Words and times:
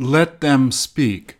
Let 0.00 0.40
them 0.40 0.70
speak. 0.70 1.38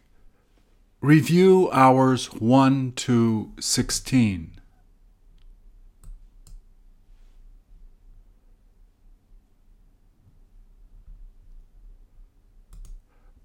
Review 1.00 1.70
hours 1.70 2.33
1 2.33 2.91
to 2.96 3.52
16. 3.60 4.60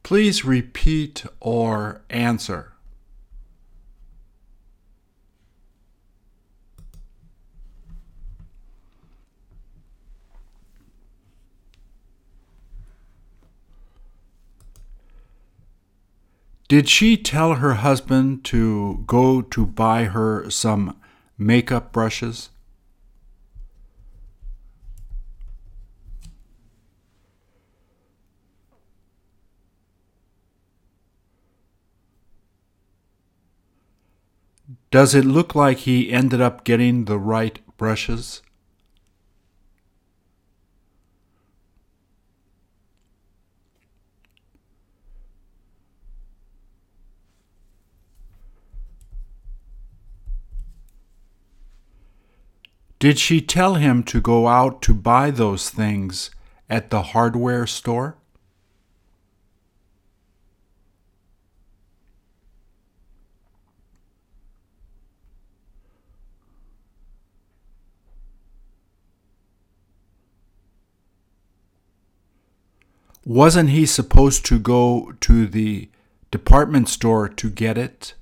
Please 0.01 0.43
repeat 0.43 1.23
or 1.39 2.01
answer. 2.09 2.72
Did 16.73 16.89
she 16.89 17.17
tell 17.17 17.53
her 17.53 17.75
husband 17.75 18.43
to 18.45 19.03
go 19.05 19.43
to 19.43 19.63
buy 19.63 20.05
her 20.05 20.49
some 20.49 20.97
makeup 21.37 21.91
brushes? 21.93 22.49
Does 34.89 35.13
it 35.13 35.25
look 35.25 35.53
like 35.53 35.77
he 35.77 36.11
ended 36.11 36.41
up 36.41 36.63
getting 36.63 37.05
the 37.05 37.19
right 37.19 37.59
brushes? 37.77 38.41
Did 53.03 53.19
she 53.19 53.41
tell 53.41 53.75
him 53.75 54.03
to 54.03 54.21
go 54.21 54.47
out 54.47 54.81
to 54.83 54.93
buy 54.93 55.29
those 55.29 55.69
things 55.69 56.31
at 56.69 56.89
the 56.89 57.01
hardware 57.01 57.67
store? 57.67 58.15
Wasn't 73.25 73.71
he 73.71 73.85
supposed 73.85 74.45
to 74.45 74.57
go 74.57 75.13
to 75.19 75.45
the 75.45 75.89
department 76.31 76.87
store 76.87 77.27
to 77.27 77.49
get 77.49 77.77
it? 77.77 78.13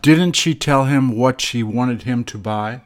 Didn't 0.00 0.34
she 0.34 0.54
tell 0.54 0.84
him 0.84 1.16
what 1.16 1.40
she 1.40 1.62
wanted 1.62 2.02
him 2.02 2.24
to 2.24 2.38
buy? 2.38 2.82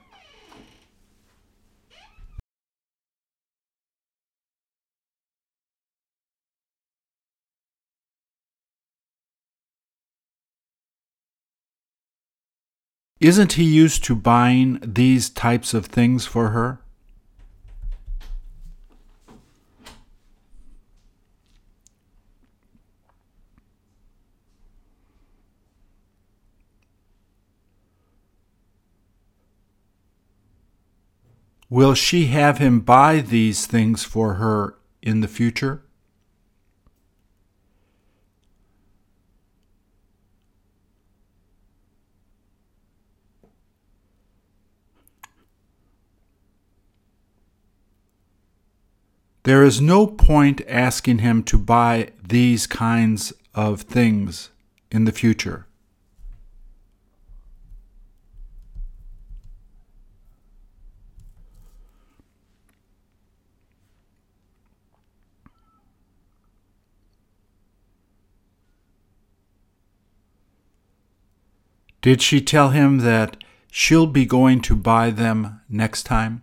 Isn't 13.22 13.52
he 13.52 13.62
used 13.62 14.02
to 14.04 14.16
buying 14.16 14.80
these 14.82 15.30
types 15.30 15.74
of 15.74 15.86
things 15.86 16.26
for 16.26 16.48
her? 16.48 16.81
Will 31.72 31.94
she 31.94 32.26
have 32.26 32.58
him 32.58 32.80
buy 32.80 33.22
these 33.22 33.64
things 33.64 34.04
for 34.04 34.34
her 34.34 34.76
in 35.00 35.22
the 35.22 35.26
future? 35.26 35.80
There 49.44 49.64
is 49.64 49.80
no 49.80 50.06
point 50.06 50.60
asking 50.68 51.20
him 51.20 51.42
to 51.44 51.56
buy 51.56 52.10
these 52.22 52.66
kinds 52.66 53.32
of 53.54 53.80
things 53.80 54.50
in 54.90 55.06
the 55.06 55.10
future. 55.10 55.66
Did 72.02 72.20
she 72.20 72.40
tell 72.40 72.70
him 72.70 72.98
that 72.98 73.36
she'll 73.70 74.08
be 74.08 74.26
going 74.26 74.60
to 74.62 74.74
buy 74.74 75.10
them 75.10 75.60
next 75.68 76.02
time? 76.02 76.42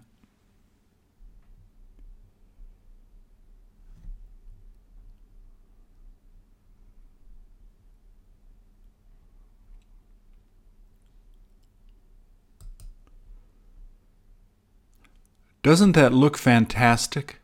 Doesn't 15.62 15.92
that 15.92 16.14
look 16.14 16.38
fantastic? 16.38 17.42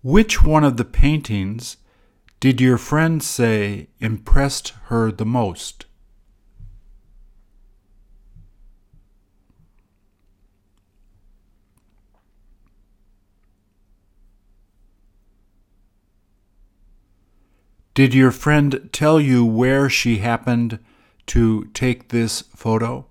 Which 0.00 0.42
one 0.42 0.64
of 0.64 0.78
the 0.78 0.86
paintings 0.86 1.76
did 2.42 2.60
your 2.60 2.76
friend 2.76 3.22
say 3.22 3.86
impressed 4.00 4.70
her 4.86 5.12
the 5.12 5.24
most? 5.24 5.86
Did 17.94 18.12
your 18.12 18.32
friend 18.32 18.90
tell 18.90 19.20
you 19.20 19.44
where 19.44 19.88
she 19.88 20.18
happened 20.18 20.80
to 21.26 21.66
take 21.66 22.08
this 22.08 22.40
photo? 22.56 23.06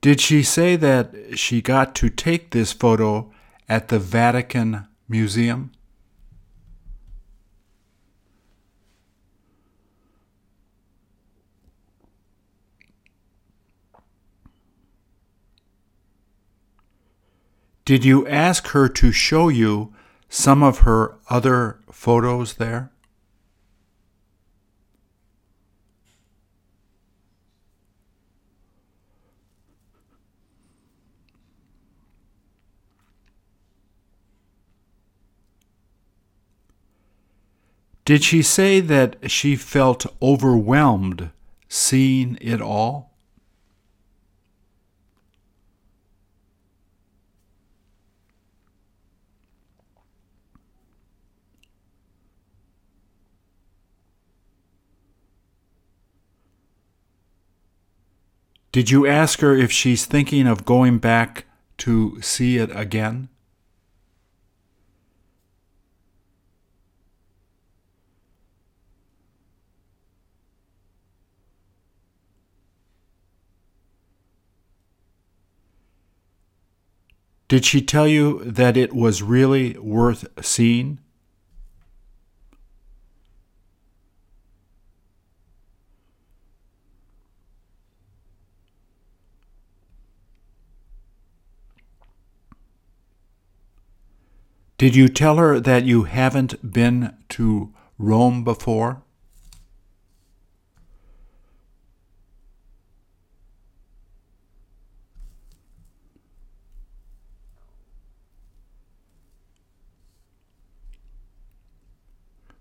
Did 0.00 0.20
she 0.20 0.42
say 0.42 0.76
that 0.76 1.38
she 1.38 1.60
got 1.60 1.94
to 1.96 2.08
take 2.08 2.50
this 2.50 2.72
photo 2.72 3.30
at 3.68 3.88
the 3.88 3.98
Vatican 3.98 4.86
Museum? 5.08 5.72
Did 17.84 18.04
you 18.04 18.26
ask 18.28 18.68
her 18.68 18.88
to 18.88 19.12
show 19.12 19.48
you 19.48 19.92
some 20.28 20.62
of 20.62 20.80
her 20.80 21.16
other 21.28 21.80
photos 21.90 22.54
there? 22.54 22.92
Did 38.10 38.24
she 38.24 38.42
say 38.42 38.80
that 38.80 39.30
she 39.30 39.54
felt 39.54 40.04
overwhelmed 40.20 41.30
seeing 41.68 42.36
it 42.40 42.60
all? 42.60 43.12
Did 58.72 58.90
you 58.90 59.06
ask 59.06 59.38
her 59.38 59.56
if 59.56 59.70
she's 59.70 60.04
thinking 60.04 60.48
of 60.48 60.64
going 60.64 60.98
back 60.98 61.44
to 61.78 62.20
see 62.20 62.56
it 62.56 62.74
again? 62.74 63.28
Did 77.50 77.64
she 77.64 77.82
tell 77.82 78.06
you 78.06 78.44
that 78.44 78.76
it 78.76 78.92
was 78.92 79.22
really 79.22 79.76
worth 79.78 80.24
seeing? 80.40 81.00
Did 94.78 94.94
you 94.94 95.08
tell 95.08 95.38
her 95.38 95.58
that 95.58 95.84
you 95.84 96.04
haven't 96.04 96.72
been 96.72 97.16
to 97.30 97.74
Rome 97.98 98.44
before? 98.44 99.02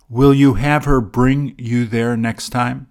Will 0.09 0.33
you 0.33 0.55
have 0.55 0.85
her 0.85 0.99
bring 0.99 1.53
you 1.59 1.85
there 1.85 2.17
next 2.17 2.49
time? 2.49 2.87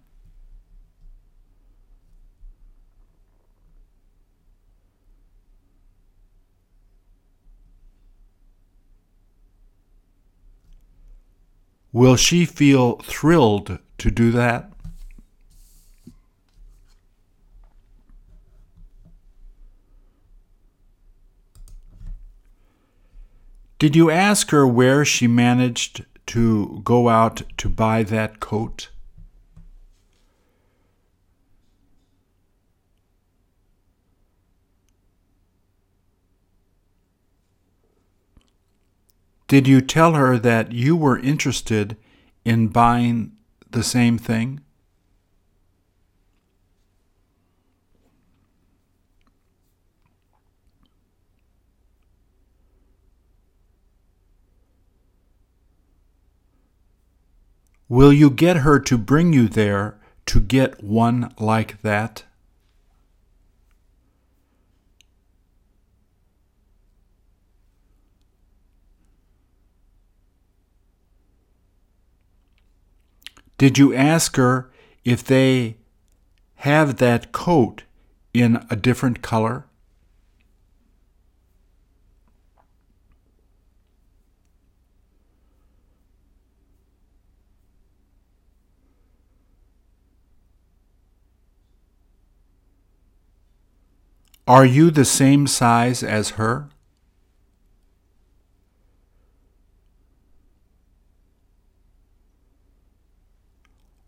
Will 11.92 12.14
she 12.14 12.44
feel 12.44 12.98
thrilled 12.98 13.80
to 13.98 14.10
do 14.12 14.30
that? 14.30 14.70
Did 23.80 23.96
you 23.96 24.10
ask 24.10 24.50
her 24.50 24.66
where 24.66 25.04
she 25.04 25.26
managed 25.26 26.04
to 26.28 26.80
go 26.84 27.08
out 27.08 27.42
to 27.56 27.68
buy 27.68 28.02
that 28.02 28.38
coat? 28.38 28.90
Did 39.46 39.66
you 39.66 39.80
tell 39.80 40.12
her 40.12 40.38
that 40.38 40.72
you 40.72 40.94
were 40.94 41.18
interested 41.18 41.96
in 42.44 42.68
buying 42.68 43.32
the 43.70 43.82
same 43.82 44.18
thing? 44.18 44.60
Will 57.88 58.12
you 58.12 58.28
get 58.28 58.58
her 58.58 58.78
to 58.80 58.98
bring 58.98 59.32
you 59.32 59.48
there 59.48 59.98
to 60.26 60.40
get 60.40 60.84
one 60.84 61.32
like 61.38 61.80
that? 61.80 62.24
Did 73.56 73.76
you 73.76 73.92
ask 73.92 74.36
her 74.36 74.70
if 75.04 75.24
they 75.24 75.78
have 76.56 76.98
that 76.98 77.32
coat 77.32 77.84
in 78.32 78.64
a 78.70 78.76
different 78.76 79.22
color? 79.22 79.67
Are 94.48 94.64
you 94.64 94.90
the 94.90 95.04
same 95.04 95.46
size 95.46 96.02
as 96.02 96.30
her? 96.30 96.70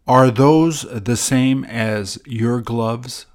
Are 0.08 0.30
those 0.30 0.86
the 0.90 1.18
same 1.18 1.64
as 1.64 2.18
your 2.24 2.62
gloves? 2.62 3.26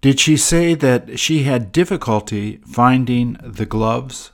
Did 0.00 0.18
she 0.18 0.38
say 0.38 0.72
that 0.72 1.20
she 1.20 1.42
had 1.42 1.70
difficulty 1.70 2.62
finding 2.66 3.36
the 3.42 3.66
gloves? 3.66 4.32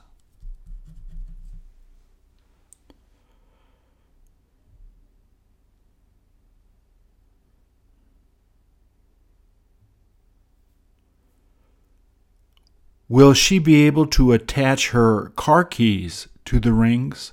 Will 13.09 13.33
she 13.33 13.57
be 13.57 13.85
able 13.87 14.05
to 14.07 14.33
attach 14.33 14.89
her 14.89 15.29
car 15.35 15.63
keys 15.63 16.27
to 16.43 16.59
the 16.59 16.73
rings? 16.73 17.31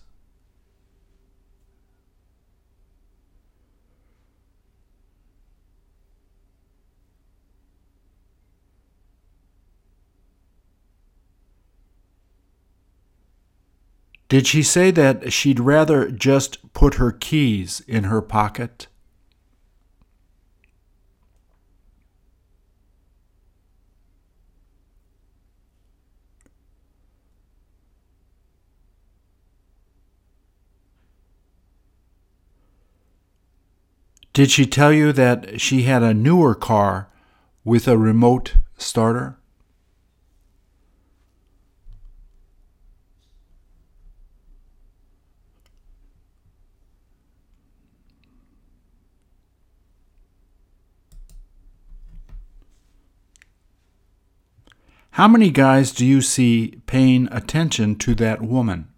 Did 14.29 14.47
she 14.47 14.63
say 14.63 14.91
that 14.91 15.33
she'd 15.33 15.61
rather 15.61 16.11
just 16.11 16.73
put 16.73 16.95
her 16.95 17.13
keys 17.13 17.81
in 17.87 18.05
her 18.05 18.23
pocket? 18.23 18.89
Did 34.35 34.51
she 34.51 34.67
tell 34.67 34.93
you 34.93 35.13
that 35.13 35.61
she 35.61 35.85
had 35.85 36.03
a 36.03 36.13
newer 36.13 36.57
car 36.57 37.09
with 37.65 37.87
a 37.87 37.97
remote 37.97 38.57
starter? 38.77 39.39
How 55.13 55.29
many 55.29 55.51
guys 55.51 55.93
do 55.93 56.05
you 56.05 56.21
see 56.21 56.81
paying 56.87 57.29
attention 57.31 57.95
to 57.99 58.17
that 58.17 58.43
woman? 58.43 58.89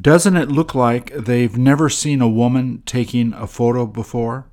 Doesn't 0.00 0.36
it 0.36 0.48
look 0.48 0.74
like 0.74 1.12
they've 1.14 1.56
never 1.56 1.88
seen 1.88 2.20
a 2.20 2.28
woman 2.28 2.82
taking 2.86 3.32
a 3.32 3.46
photo 3.46 3.84
before? 3.84 4.46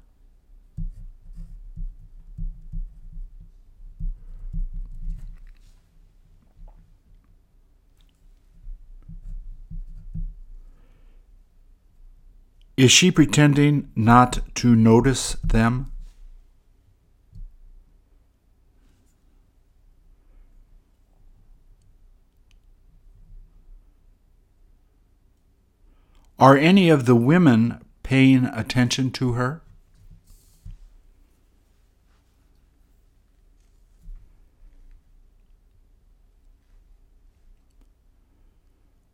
Is 12.78 12.92
she 12.92 13.12
pretending 13.12 13.92
not 13.96 14.40
to 14.56 14.75
notice 14.75 15.34
them? 15.44 15.92
Are 26.38 26.58
any 26.58 26.89
of 26.89 27.06
the 27.06 27.15
women 27.15 27.80
paying 28.04 28.46
attention 28.46 29.12
to 29.12 29.34
her? 29.34 29.62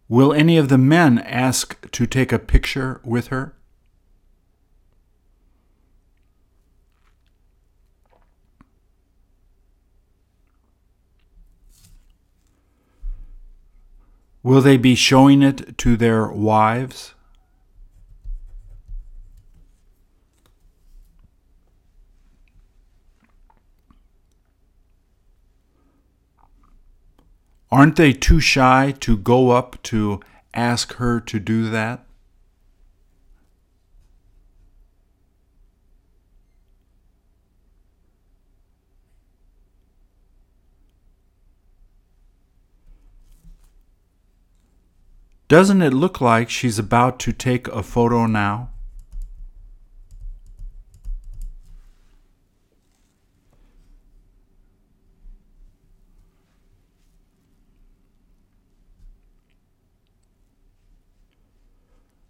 Will 0.09 0.33
any 0.33 0.57
of 0.57 0.67
the 0.67 0.77
men 0.77 1.19
ask 1.19 1.89
to 1.91 2.05
take 2.05 2.33
a 2.33 2.39
picture 2.39 2.99
with 3.05 3.27
her? 3.27 3.55
Will 14.43 14.62
they 14.62 14.77
be 14.77 14.95
showing 14.95 15.43
it 15.43 15.77
to 15.79 15.95
their 15.95 16.27
wives? 16.27 17.13
Aren't 27.71 27.95
they 27.95 28.12
too 28.12 28.39
shy 28.39 28.93
to 29.00 29.15
go 29.15 29.51
up 29.51 29.81
to 29.83 30.19
ask 30.53 30.95
her 30.95 31.21
to 31.21 31.39
do 31.39 31.69
that? 31.69 32.05
Doesn't 45.51 45.81
it 45.81 45.93
look 45.93 46.22
like 46.22 46.50
she's 46.50 46.79
about 46.79 47.20
to 47.20 47.34
take 47.34 47.67
a 47.67 47.84
photo 47.84 48.25
now? 48.25 48.70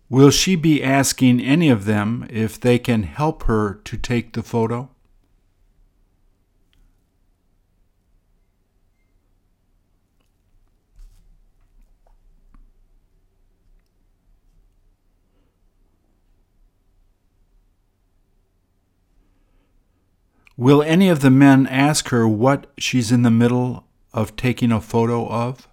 Will 0.10 0.32
she 0.32 0.56
be 0.56 0.84
asking 0.84 1.42
any 1.42 1.70
of 1.70 1.86
them 1.86 2.26
if 2.28 2.60
they 2.60 2.80
can 2.80 3.04
help 3.04 3.44
her 3.44 3.76
to 3.84 3.98
take 3.98 4.34
the 4.34 4.42
photo? 4.42 4.90
Will 20.62 20.84
any 20.84 21.10
of 21.10 21.22
the 21.22 21.32
men 21.32 21.66
ask 21.66 22.10
her 22.10 22.28
what 22.28 22.72
she's 22.78 23.12
in 23.12 23.24
the 23.24 23.32
middle 23.32 23.88
of 24.14 24.36
taking 24.36 24.72
a 24.72 24.80
photo 24.80 25.28
of? 25.28 25.68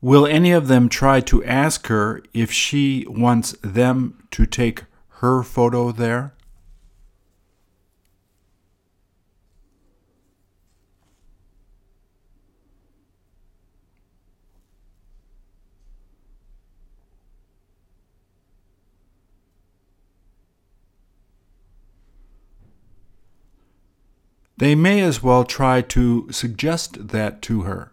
Will 0.00 0.26
any 0.26 0.50
of 0.50 0.66
them 0.66 0.88
try 0.88 1.20
to 1.20 1.44
ask 1.44 1.86
her 1.86 2.24
if 2.34 2.50
she 2.50 3.06
wants 3.08 3.54
them 3.62 4.26
to 4.32 4.46
take 4.46 4.82
her 5.20 5.44
photo 5.44 5.92
there? 5.92 6.34
They 24.60 24.74
may 24.74 25.00
as 25.00 25.22
well 25.22 25.44
try 25.44 25.80
to 25.80 26.30
suggest 26.30 27.08
that 27.08 27.40
to 27.42 27.62
her. 27.62 27.92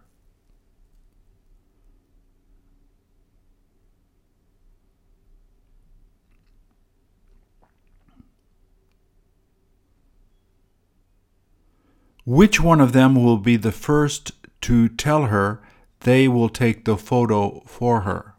Which 12.26 12.60
one 12.60 12.82
of 12.82 12.92
them 12.92 13.14
will 13.14 13.38
be 13.38 13.56
the 13.56 13.72
first 13.72 14.32
to 14.60 14.90
tell 14.90 15.28
her 15.28 15.62
they 16.00 16.28
will 16.28 16.50
take 16.50 16.84
the 16.84 16.98
photo 16.98 17.60
for 17.60 18.02
her? 18.02 18.34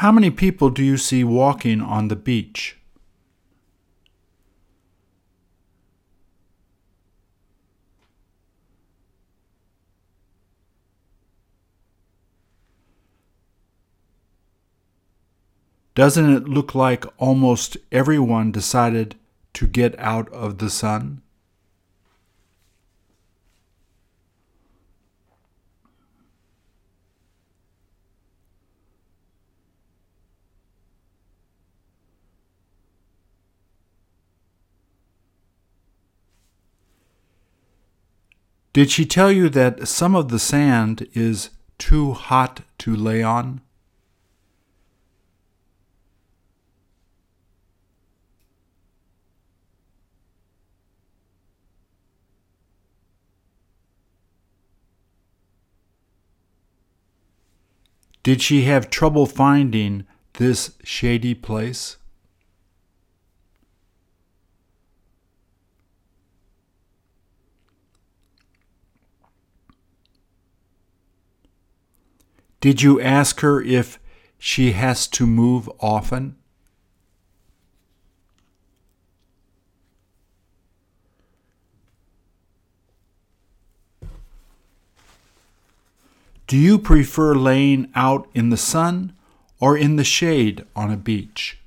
How 0.00 0.12
many 0.12 0.28
people 0.30 0.68
do 0.68 0.84
you 0.84 0.98
see 0.98 1.24
walking 1.24 1.80
on 1.80 2.08
the 2.08 2.16
beach? 2.16 2.76
Doesn't 15.94 16.30
it 16.30 16.46
look 16.46 16.74
like 16.74 17.06
almost 17.16 17.78
everyone 17.90 18.52
decided 18.52 19.14
to 19.54 19.66
get 19.66 19.98
out 19.98 20.30
of 20.30 20.58
the 20.58 20.68
sun? 20.68 21.22
Did 38.76 38.90
she 38.90 39.06
tell 39.06 39.32
you 39.32 39.48
that 39.48 39.88
some 39.88 40.14
of 40.14 40.28
the 40.28 40.38
sand 40.38 41.08
is 41.14 41.48
too 41.78 42.12
hot 42.12 42.60
to 42.76 42.94
lay 42.94 43.22
on? 43.22 43.62
Did 58.22 58.42
she 58.42 58.64
have 58.64 58.90
trouble 58.90 59.24
finding 59.24 60.04
this 60.34 60.74
shady 60.84 61.32
place? 61.32 61.96
Did 72.66 72.82
you 72.82 73.00
ask 73.00 73.42
her 73.42 73.62
if 73.62 74.00
she 74.40 74.72
has 74.72 75.06
to 75.06 75.24
move 75.24 75.70
often? 75.78 76.34
Do 86.48 86.56
you 86.56 86.76
prefer 86.76 87.36
laying 87.36 87.88
out 87.94 88.28
in 88.34 88.50
the 88.50 88.56
sun 88.56 89.12
or 89.60 89.78
in 89.78 89.94
the 89.94 90.02
shade 90.02 90.64
on 90.74 90.90
a 90.90 90.96
beach? 90.96 91.60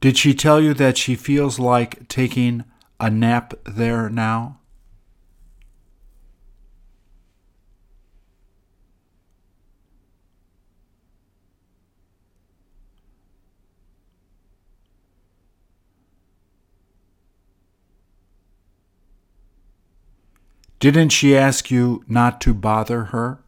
Did 0.00 0.16
she 0.16 0.32
tell 0.32 0.60
you 0.60 0.74
that 0.74 0.96
she 0.96 1.16
feels 1.16 1.58
like 1.58 2.06
taking 2.06 2.64
a 3.00 3.10
nap 3.10 3.54
there 3.64 4.08
now? 4.08 4.60
Didn't 20.78 21.08
she 21.08 21.36
ask 21.36 21.72
you 21.72 22.04
not 22.06 22.40
to 22.42 22.54
bother 22.54 23.06
her? 23.06 23.40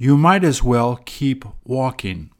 You 0.00 0.16
might 0.16 0.44
as 0.44 0.62
well 0.62 1.00
keep 1.04 1.44
walking. 1.64 2.30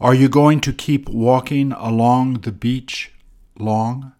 Are 0.00 0.14
you 0.14 0.28
going 0.28 0.60
to 0.62 0.72
keep 0.72 1.08
walking 1.08 1.70
along 1.70 2.40
the 2.40 2.50
beach 2.50 3.12
long? 3.56 4.13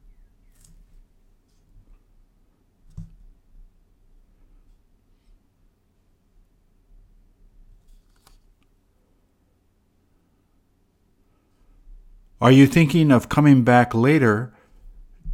Are 12.44 12.52
you 12.52 12.66
thinking 12.66 13.10
of 13.10 13.30
coming 13.30 13.62
back 13.64 13.94
later 13.94 14.52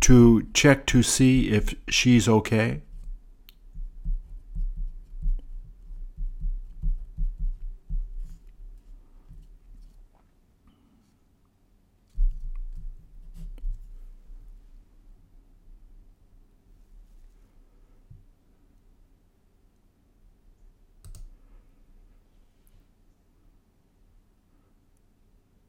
to 0.03 0.47
check 0.55 0.87
to 0.87 1.03
see 1.03 1.51
if 1.51 1.75
she's 1.89 2.29
okay? 2.29 2.83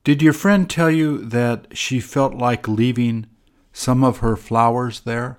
Did 0.04 0.24
your 0.24 0.34
friend 0.34 0.68
tell 0.68 0.90
you 0.90 1.20
that 1.26 1.78
she 1.78 2.00
felt 2.00 2.34
like 2.34 2.68
leaving 2.68 3.28
some 3.72 4.04
of 4.04 4.18
her 4.18 4.36
flowers 4.36 5.02
there? 5.02 5.38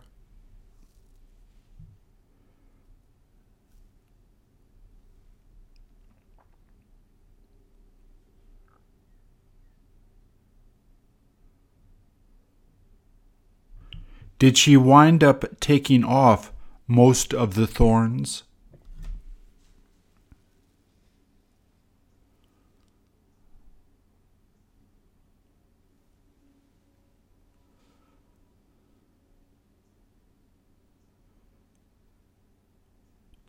Did 14.39 14.57
she 14.59 14.77
wind 14.77 15.25
up 15.25 15.45
taking 15.61 16.05
off 16.05 16.53
most 16.87 17.33
of 17.35 17.55
the 17.55 17.67
thorns? 17.67 18.45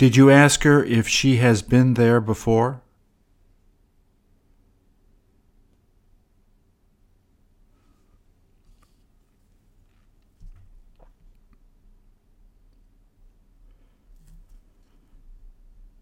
Did 0.03 0.17
you 0.17 0.29
ask 0.29 0.63
her 0.63 0.83
if 0.83 1.07
she 1.07 1.37
has 1.37 1.61
been 1.61 1.93
there 1.93 2.19
before? 2.19 2.81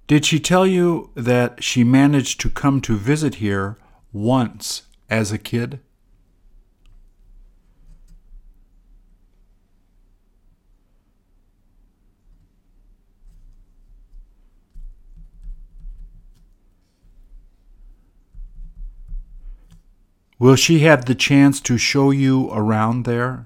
Did 0.08 0.26
she 0.26 0.40
tell 0.40 0.66
you 0.66 1.12
that 1.14 1.64
she 1.64 1.84
managed 1.84 2.42
to 2.42 2.50
come 2.50 2.82
to 2.82 2.98
visit 2.98 3.36
here 3.36 3.78
once 4.12 4.82
as 5.12 5.32
a 5.32 5.38
kid? 5.38 5.80
Will 20.41 20.56
she 20.56 20.80
have 20.80 21.06
the 21.06 21.13
chance 21.13 21.62
to 21.62 21.77
show 21.77 22.10
you 22.10 22.49
around 22.51 23.06
there? 23.06 23.45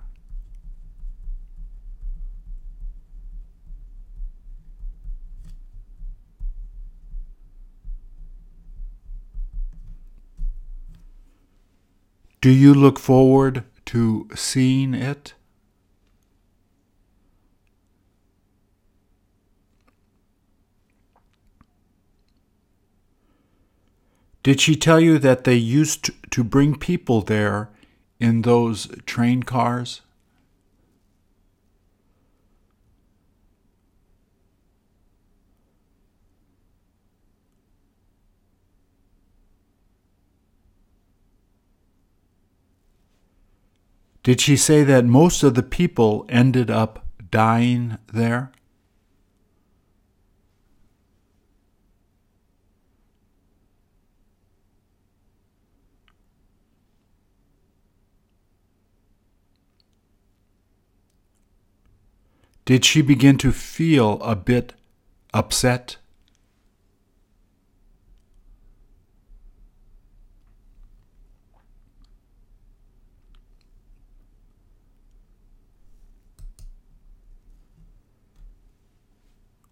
Do 12.39 12.49
you 12.49 12.73
look 12.73 12.97
forward 12.97 13.65
to 13.87 14.29
seeing 14.33 14.93
it? 14.93 15.33
Did 24.45 24.61
she 24.61 24.75
tell 24.75 24.99
you 24.99 25.17
that 25.17 25.43
they 25.43 25.55
used 25.55 26.11
to 26.29 26.43
bring 26.43 26.75
people 26.77 27.21
there 27.21 27.71
in 28.19 28.43
those 28.43 28.87
train 29.07 29.41
cars? 29.41 30.01
Did 44.21 44.39
she 44.39 44.55
say 44.55 44.83
that 44.83 45.05
most 45.05 45.41
of 45.41 45.55
the 45.55 45.63
people 45.63 46.27
ended 46.29 46.69
up 46.69 47.03
dying 47.31 47.97
there? 48.13 48.51
Did 62.65 62.83
she 62.83 63.03
begin 63.03 63.37
to 63.37 63.51
feel 63.51 64.19
a 64.23 64.35
bit 64.35 64.73
upset? 65.35 65.97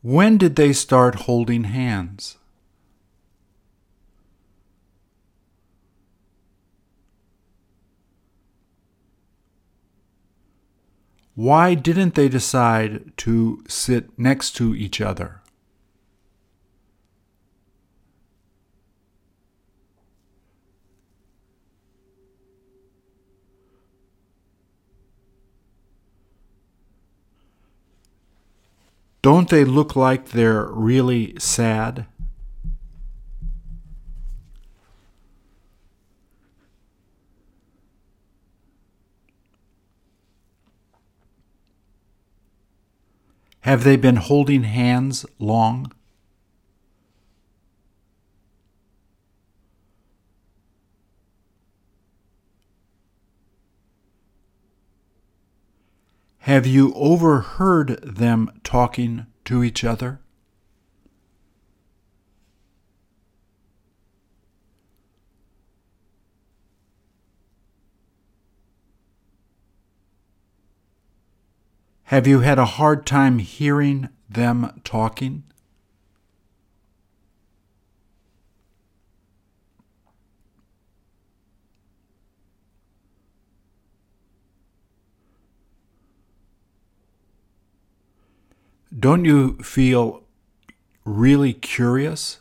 When 0.04 0.38
did 0.38 0.56
they 0.56 0.72
start 0.74 1.16
holding 1.16 1.64
hands? 1.64 2.38
Why 11.36 11.74
didn't 11.74 12.14
they 12.14 12.30
decide 12.30 13.18
to 13.18 13.64
sit 13.68 14.18
next 14.20 14.52
to 14.58 14.76
each 14.76 15.02
other? 15.02 15.42
Don't 29.24 29.50
they 29.50 29.64
look 29.64 29.96
like 29.96 30.30
they're 30.30 30.66
really 30.66 31.34
sad? 31.40 32.08
Have 43.64 43.86
they 43.86 43.96
been 43.96 44.18
holding 44.18 44.64
hands 44.64 45.26
long? 45.40 45.90
Have 56.40 56.68
you 56.68 56.94
overheard 56.94 58.02
them 58.04 58.52
talking 58.66 59.28
to 59.46 59.64
each 59.64 59.86
other? 59.86 60.20
Have 72.14 72.28
you 72.28 72.42
had 72.42 72.60
a 72.60 72.66
hard 72.66 73.08
time 73.08 73.40
hearing 73.40 74.08
them 74.30 74.80
talking? 74.84 75.42
Don't 88.96 89.26
you 89.26 89.58
feel 89.64 90.22
really 91.06 91.54
curious? 91.54 92.38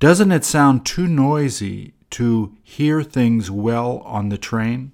Doesn't 0.00 0.30
it 0.30 0.44
sound 0.44 0.86
too 0.86 1.08
noisy 1.08 1.92
to 2.10 2.56
hear 2.62 3.02
things 3.02 3.50
well 3.50 3.98
on 4.04 4.28
the 4.28 4.38
train? 4.38 4.92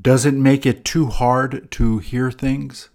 Does 0.00 0.24
it 0.24 0.34
make 0.34 0.66
it 0.66 0.84
too 0.84 1.06
hard 1.06 1.70
to 1.72 1.98
hear 1.98 2.32
things? 2.32 2.88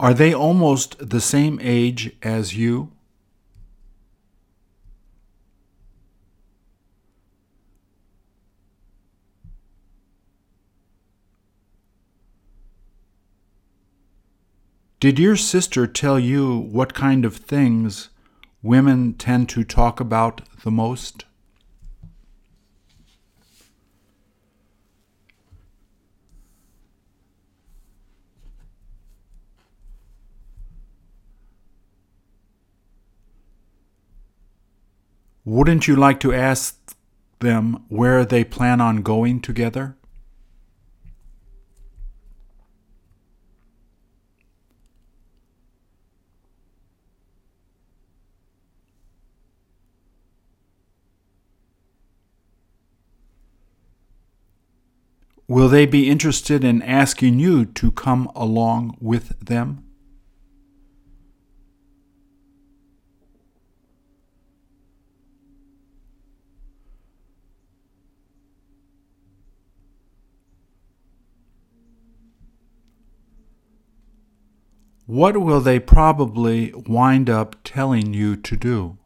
Are 0.00 0.14
they 0.14 0.32
almost 0.32 1.10
the 1.10 1.20
same 1.20 1.58
age 1.60 2.16
as 2.22 2.56
you? 2.56 2.90
Did 15.00 15.18
your 15.18 15.36
sister 15.36 15.86
tell 15.86 16.18
you 16.18 16.56
what 16.56 16.94
kind 16.94 17.26
of 17.26 17.36
things 17.36 18.08
women 18.62 19.12
tend 19.12 19.50
to 19.50 19.64
talk 19.64 20.00
about 20.00 20.40
the 20.64 20.70
most? 20.70 21.26
Wouldn't 35.50 35.88
you 35.88 35.96
like 35.96 36.20
to 36.20 36.32
ask 36.32 36.94
them 37.40 37.82
where 37.88 38.24
they 38.24 38.44
plan 38.44 38.80
on 38.80 39.02
going 39.02 39.40
together? 39.40 39.96
Will 55.48 55.68
they 55.68 55.84
be 55.84 56.08
interested 56.08 56.62
in 56.62 56.80
asking 56.80 57.40
you 57.40 57.64
to 57.64 57.90
come 57.90 58.30
along 58.36 58.96
with 59.00 59.36
them? 59.44 59.89
What 75.10 75.38
will 75.38 75.60
they 75.60 75.80
probably 75.80 76.72
wind 76.72 77.28
up 77.28 77.56
telling 77.64 78.14
you 78.14 78.36
to 78.36 78.56
do? 78.56 78.96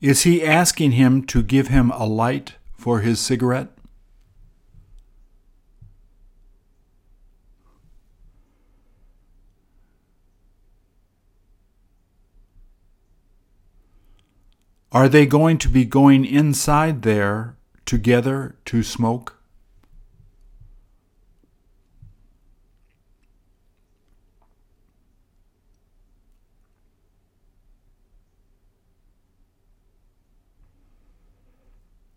Is 0.00 0.22
he 0.22 0.42
asking 0.42 0.92
him 0.92 1.26
to 1.26 1.42
give 1.42 1.68
him 1.68 1.90
a 1.90 2.06
light 2.06 2.54
for 2.72 3.00
his 3.00 3.20
cigarette? 3.20 3.68
Are 14.94 15.08
they 15.08 15.24
going 15.24 15.56
to 15.58 15.70
be 15.70 15.86
going 15.86 16.26
inside 16.26 17.00
there 17.00 17.56
together 17.86 18.56
to 18.66 18.82
smoke? 18.82 19.38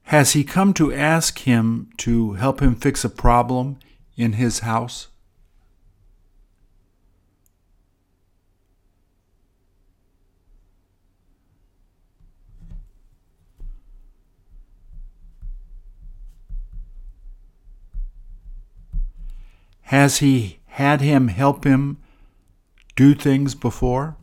Has 0.04 0.34
he 0.34 0.44
come 0.44 0.74
to 0.74 0.94
ask 0.94 1.40
him 1.40 1.90
to 1.98 2.34
help 2.34 2.62
him 2.62 2.76
fix 2.76 3.06
a 3.06 3.10
problem 3.10 3.80
in 4.18 4.34
his 4.34 4.60
house? 4.60 5.08
Has 19.90 20.18
he 20.18 20.58
had 20.66 21.00
him 21.02 21.28
help 21.28 21.64
him 21.64 21.98
do 22.96 23.14
things 23.14 23.54
before? 23.54 24.18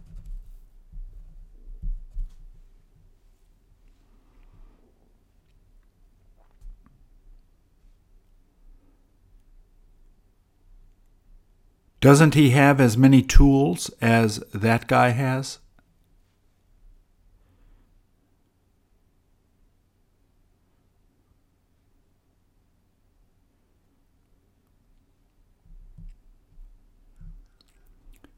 Doesn't 12.01 12.35
he 12.35 12.51
have 12.51 12.81
as 12.81 12.99
many 12.99 13.23
tools 13.23 13.89
as 14.01 14.39
that 14.53 14.89
guy 14.89 15.11
has? 15.11 15.61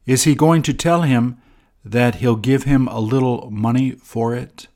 Is 0.05 0.23
he 0.23 0.35
going 0.35 0.61
to 0.63 0.73
tell 0.73 1.01
him 1.01 1.37
that 1.83 2.15
he'll 2.15 2.35
give 2.35 2.63
him 2.63 2.87
a 2.87 2.99
little 2.99 3.49
money 3.49 3.91
for 3.91 4.35
it? 4.35 4.67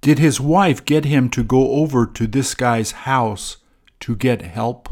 Did 0.00 0.18
his 0.18 0.40
wife 0.40 0.84
get 0.84 1.04
him 1.04 1.28
to 1.30 1.44
go 1.44 1.72
over 1.72 2.06
to 2.06 2.26
this 2.26 2.54
guy's 2.54 2.92
house 2.92 3.58
to 4.00 4.16
get 4.16 4.40
help? 4.40 4.88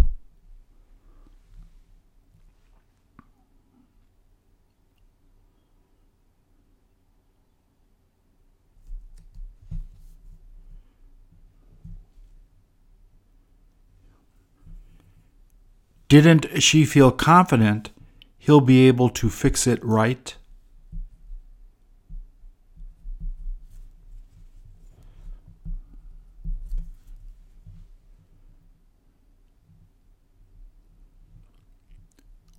Didn't 16.08 16.62
she 16.62 16.86
feel 16.86 17.12
confident 17.12 17.90
he'll 18.38 18.62
be 18.62 18.88
able 18.88 19.10
to 19.10 19.28
fix 19.28 19.66
it 19.66 19.84
right? 19.84 20.34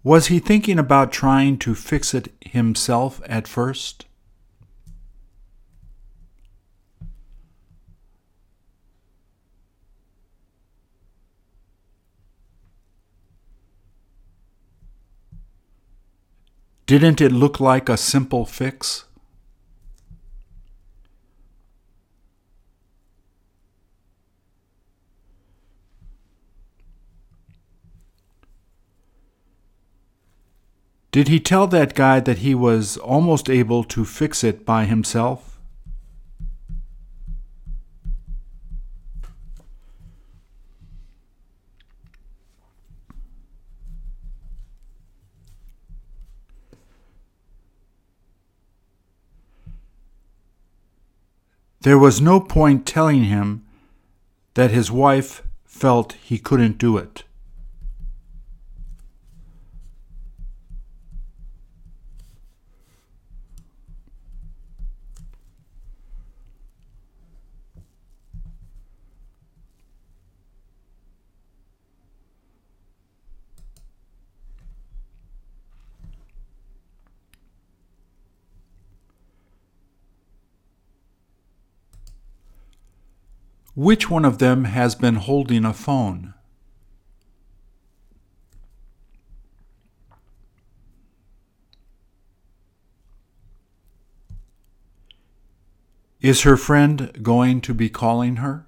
Was 0.03 0.27
he 0.27 0.39
thinking 0.39 0.79
about 0.79 1.11
trying 1.11 1.57
to 1.59 1.75
fix 1.75 2.13
it 2.13 2.31
himself 2.41 3.19
at 3.25 3.47
first? 3.47 4.05
Didn't 16.89 17.21
it 17.21 17.31
look 17.31 17.59
like 17.59 17.87
a 17.87 17.97
simple 17.97 18.47
fix? 18.47 19.05
Did 31.11 31.27
he 31.27 31.39
tell 31.39 31.67
that 31.67 31.93
guy 31.93 32.19
that 32.21 32.39
he 32.39 32.55
was 32.55 32.97
almost 32.97 33.51
able 33.51 33.83
to 33.83 34.03
fix 34.03 34.43
it 34.43 34.65
by 34.65 34.85
himself? 34.85 35.48
There 51.81 51.97
was 51.97 52.19
no 52.19 52.41
point 52.41 52.85
telling 52.85 53.23
him 53.23 53.63
that 54.55 54.71
his 54.71 54.91
wife 54.91 55.43
felt 55.65 56.13
he 56.13 56.37
couldn't 56.37 56.77
do 56.77 56.97
it. 56.97 57.23
Which 83.79 84.09
one 84.09 84.25
of 84.25 84.39
them 84.39 84.65
has 84.65 84.93
been 84.93 85.15
holding 85.15 85.63
a 85.63 85.71
phone? 85.71 86.33
Is 96.19 96.41
her 96.41 96.57
friend 96.57 97.23
going 97.23 97.61
to 97.61 97.73
be 97.73 97.89
calling 97.89 98.35
her? 98.35 98.67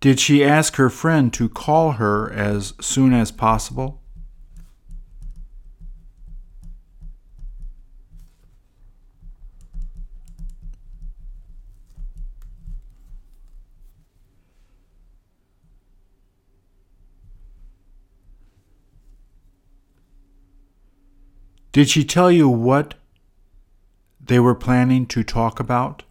Did 0.00 0.20
she 0.20 0.44
ask 0.44 0.76
her 0.76 0.90
friend 0.90 1.32
to 1.32 1.48
call 1.48 1.92
her 1.92 2.30
as 2.30 2.74
soon 2.78 3.14
as 3.14 3.32
possible? 3.32 4.01
Did 21.72 21.88
she 21.88 22.04
tell 22.04 22.30
you 22.30 22.50
what 22.50 22.94
they 24.20 24.38
were 24.38 24.54
planning 24.54 25.06
to 25.06 25.24
talk 25.24 25.58
about? 25.58 26.02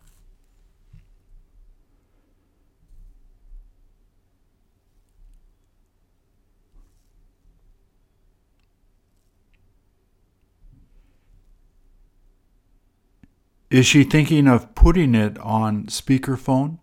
Is 13.69 13.85
she 13.85 14.03
thinking 14.03 14.47
of 14.47 14.75
putting 14.75 15.15
it 15.15 15.37
on 15.37 15.85
speakerphone? 15.85 16.80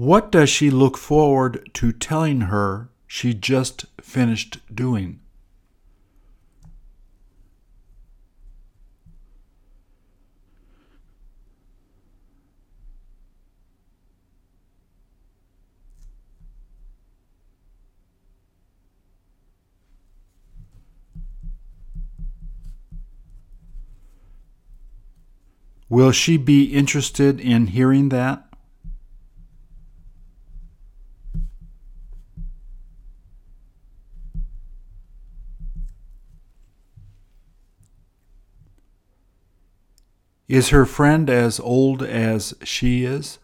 What 0.00 0.32
does 0.32 0.48
she 0.48 0.70
look 0.70 0.96
forward 0.96 1.68
to 1.74 1.92
telling 1.92 2.40
her 2.48 2.88
she 3.06 3.34
just 3.34 3.84
finished 4.00 4.56
doing? 4.74 5.20
Will 25.90 26.10
she 26.10 26.38
be 26.38 26.72
interested 26.72 27.38
in 27.38 27.66
hearing 27.66 28.08
that? 28.08 28.49
Is 40.50 40.70
her 40.70 40.84
friend 40.84 41.30
as 41.30 41.60
old 41.60 42.02
as 42.02 42.54
she 42.64 43.04
is? 43.04 43.38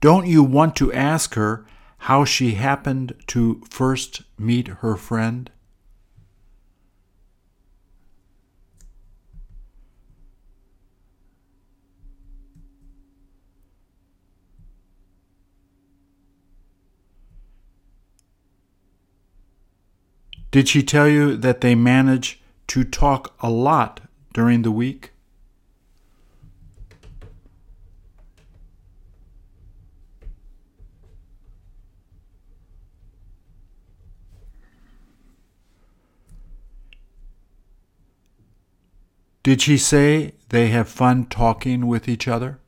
Don't 0.00 0.28
you 0.28 0.44
want 0.44 0.76
to 0.76 0.92
ask 0.92 1.34
her 1.34 1.66
how 1.98 2.24
she 2.24 2.52
happened 2.52 3.16
to 3.26 3.60
first 3.68 4.22
meet 4.38 4.68
her 4.68 4.94
friend? 4.94 5.50
Did 20.52 20.68
she 20.68 20.82
tell 20.82 21.08
you 21.08 21.34
that 21.38 21.62
they 21.62 21.74
manage 21.74 22.38
to 22.68 22.84
talk 22.84 23.34
a 23.40 23.48
lot 23.48 24.02
during 24.34 24.60
the 24.60 24.70
week? 24.70 25.12
Did 39.42 39.62
she 39.62 39.78
say 39.78 40.34
they 40.50 40.68
have 40.68 40.86
fun 40.86 41.24
talking 41.24 41.86
with 41.86 42.10
each 42.10 42.28
other? 42.28 42.61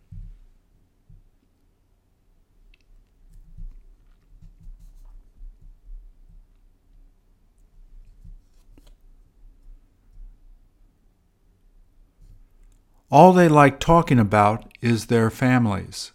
All 13.14 13.32
they 13.32 13.48
like 13.48 13.78
talking 13.78 14.18
about 14.18 14.76
is 14.80 15.06
their 15.06 15.30
families. 15.30 16.10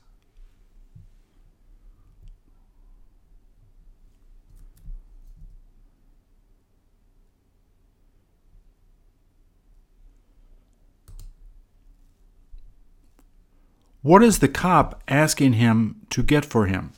What 14.01 14.21
is 14.21 14.39
the 14.39 14.49
cop 14.49 15.01
asking 15.07 15.53
him 15.53 16.01
to 16.09 16.21
get 16.21 16.43
for 16.43 16.65
him? 16.65 16.91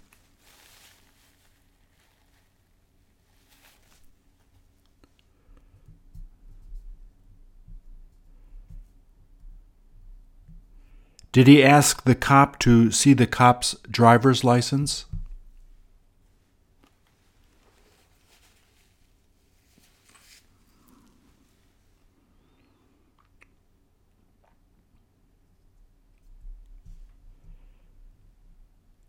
Did 11.31 11.47
he 11.47 11.63
ask 11.63 12.03
the 12.03 12.15
cop 12.15 12.59
to 12.59 12.91
see 12.91 13.13
the 13.13 13.25
cop's 13.25 13.75
driver's 13.89 14.43
license? 14.43 15.05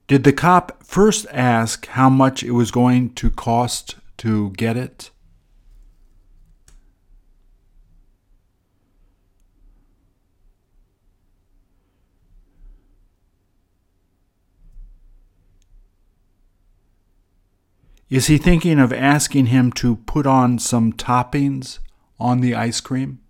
Did 0.06 0.22
the 0.22 0.32
cop 0.32 0.85
first 0.85 1.26
ask 1.32 1.87
how 1.87 2.11
much 2.11 2.44
it 2.44 2.52
was 2.52 2.70
going 2.70 3.14
to 3.14 3.30
cost 3.30 3.96
to 4.18 4.50
get 4.50 4.76
it? 4.76 5.11
Is 18.12 18.27
he 18.27 18.37
thinking 18.37 18.79
of 18.79 18.92
asking 18.92 19.46
him 19.46 19.72
to 19.72 19.96
put 19.96 20.27
on 20.27 20.59
some 20.59 20.92
toppings 20.92 21.79
on 22.20 22.42
the 22.42 22.55
ice 22.55 22.79
cream? 22.79 23.20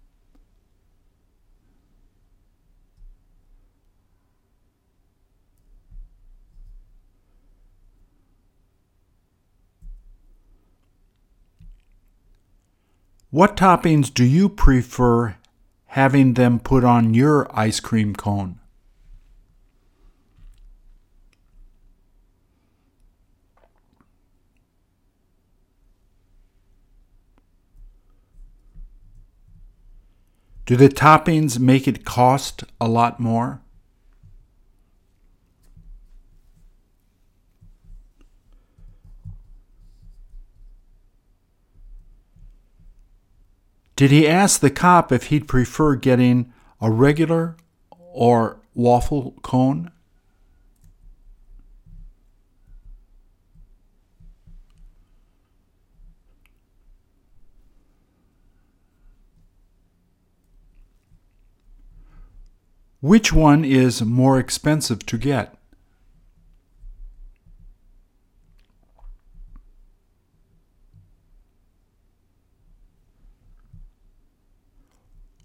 What 13.30 13.56
toppings 13.56 14.12
do 14.12 14.24
you 14.24 14.48
prefer 14.48 15.36
having 15.86 16.34
them 16.34 16.58
put 16.58 16.82
on 16.82 17.14
your 17.14 17.46
ice 17.56 17.78
cream 17.78 18.16
cone? 18.16 18.58
Do 30.64 30.76
the 30.76 30.88
toppings 30.88 31.58
make 31.58 31.88
it 31.88 32.04
cost 32.04 32.62
a 32.80 32.86
lot 32.88 33.18
more? 33.18 33.62
Did 43.96 44.10
he 44.10 44.26
ask 44.26 44.60
the 44.60 44.70
cop 44.70 45.12
if 45.12 45.24
he'd 45.24 45.46
prefer 45.46 45.94
getting 45.96 46.52
a 46.80 46.90
regular 46.90 47.56
or 47.90 48.60
waffle 48.74 49.36
cone? 49.42 49.90
Which 63.02 63.32
one 63.32 63.64
is 63.64 64.00
more 64.00 64.38
expensive 64.38 65.04
to 65.06 65.18
get? 65.18 65.56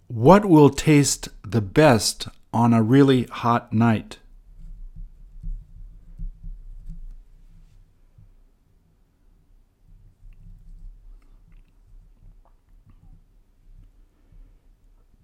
What 0.07 0.45
will 0.45 0.69
taste 0.69 1.29
the 1.41 1.61
best 1.61 2.27
on 2.53 2.73
a 2.73 2.83
really 2.83 3.23
hot 3.23 3.73
night? 3.73 4.19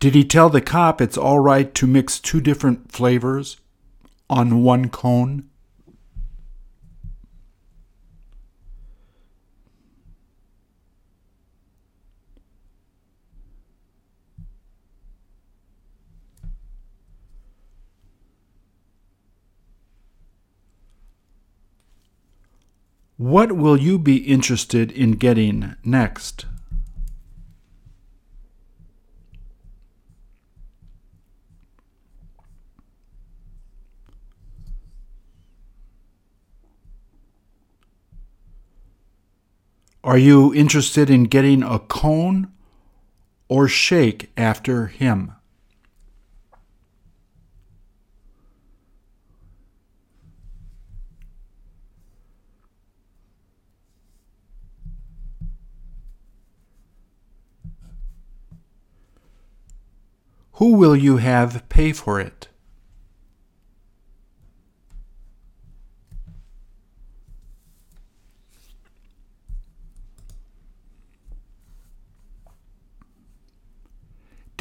Did 0.04 0.16
he 0.16 0.26
tell 0.26 0.50
the 0.50 0.60
cop 0.60 1.00
it's 1.00 1.18
all 1.18 1.40
right 1.40 1.74
to 1.76 1.88
mix 1.88 2.20
two 2.20 2.42
different 2.42 2.92
flavors 2.92 3.56
on 4.30 4.62
one 4.62 4.90
cone? 4.90 5.50
What 23.16 23.54
will 23.54 23.80
you 23.80 23.98
be 23.98 24.18
interested 24.18 24.92
in 24.92 25.14
getting 25.14 25.78
next? 25.86 26.46
Are 40.06 40.18
you 40.18 40.54
interested 40.54 41.10
in 41.10 41.24
getting 41.24 41.64
a 41.64 41.80
cone 41.80 42.52
or 43.48 43.70
shake 43.70 44.32
after 44.36 44.88
him? 44.88 45.32
Who 60.58 60.74
will 60.74 60.98
you 60.98 61.18
have 61.18 61.68
pay 61.70 61.94
for 61.94 62.20
it? 62.20 62.50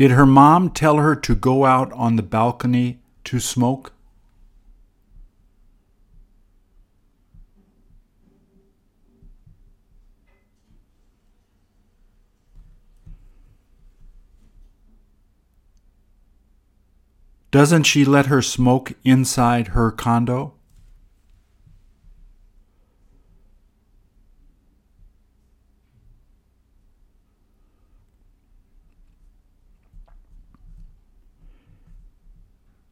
Did 0.02 0.10
her 0.10 0.26
mom 0.26 0.70
tell 0.70 0.96
her 0.96 1.14
to 1.14 1.34
go 1.36 1.64
out 1.64 1.92
on 1.92 2.16
the 2.16 2.24
balcony 2.24 2.98
to 3.22 3.38
smoke? 3.38 3.92
Doesn't 17.52 17.84
she 17.84 18.04
let 18.04 18.26
her 18.26 18.42
smoke 18.42 18.94
inside 19.04 19.68
her 19.68 19.92
condo? 19.92 20.54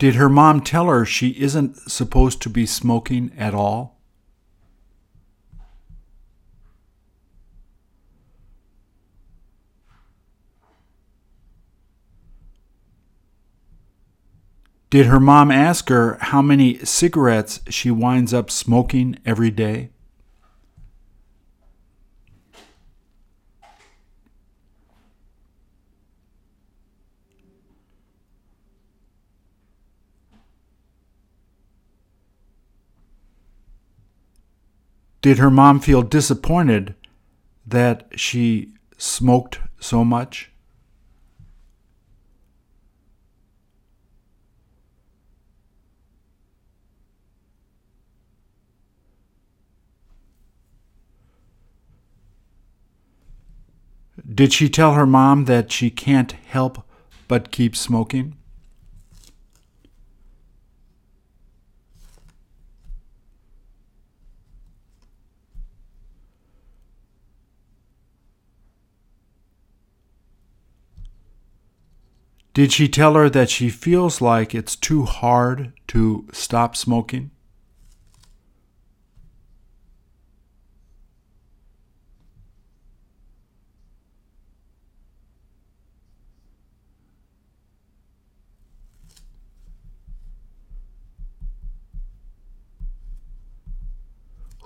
Did 0.01 0.15
her 0.15 0.31
mom 0.31 0.63
tell 0.63 0.87
her 0.87 1.05
she 1.05 1.29
isn't 1.33 1.77
supposed 1.77 2.41
to 2.41 2.49
be 2.49 2.65
smoking 2.65 3.31
at 3.37 3.53
all? 3.53 4.01
Did 14.89 15.05
her 15.05 15.21
mom 15.21 15.51
ask 15.51 15.91
her 15.91 16.17
how 16.19 16.41
many 16.41 16.79
cigarettes 16.79 17.61
she 17.69 17.91
winds 17.91 18.33
up 18.33 18.51
smoking 18.51 19.19
every 19.27 19.51
day? 19.51 19.91
Did 35.23 35.37
her 35.39 35.51
mom 35.51 35.81
feel 35.81 36.03
disappointed 36.03 36.95
that 37.67 38.09
she 38.17 38.73
smoked 38.97 39.61
so 39.79 40.03
much? 40.03 40.51
Did 54.33 54.53
she 54.55 54.71
tell 54.71 54.95
her 54.95 55.07
mom 55.07 55.45
that 55.47 55.71
she 55.71 55.91
can't 55.91 56.33
help 56.33 56.87
but 57.29 57.51
keep 57.51 57.77
smoking? 57.77 58.40
Did 72.53 72.73
she 72.73 72.89
tell 72.89 73.15
her 73.15 73.31
that 73.31 73.49
she 73.49 73.71
feels 73.71 74.21
like 74.21 74.55
it's 74.55 74.75
too 74.75 75.05
hard 75.05 75.73
to 75.89 76.27
stop 76.33 76.75
smoking? 76.75 77.31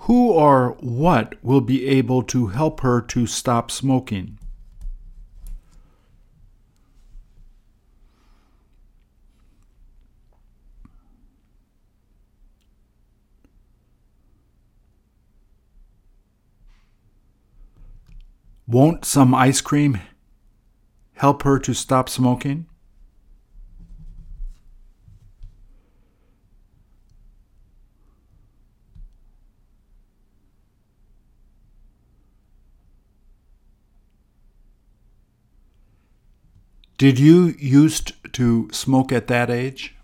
Who 0.05 0.31
or 0.31 0.77
what 0.79 1.43
will 1.43 1.61
be 1.61 1.87
able 1.87 2.23
to 2.23 2.47
help 2.47 2.81
her 2.81 3.01
to 3.01 3.27
stop 3.27 3.69
smoking? 3.69 4.37
Won't 18.67 19.05
some 19.05 19.35
ice 19.35 19.61
cream 19.61 19.99
help 21.13 21.43
her 21.43 21.59
to 21.59 21.73
stop 21.73 22.09
smoking? 22.09 22.65
Did 36.97 37.19
you 37.19 37.55
used 37.59 38.13
to 38.33 38.69
smoke 38.71 39.11
at 39.11 39.27
that 39.27 39.49
age? 39.49 39.94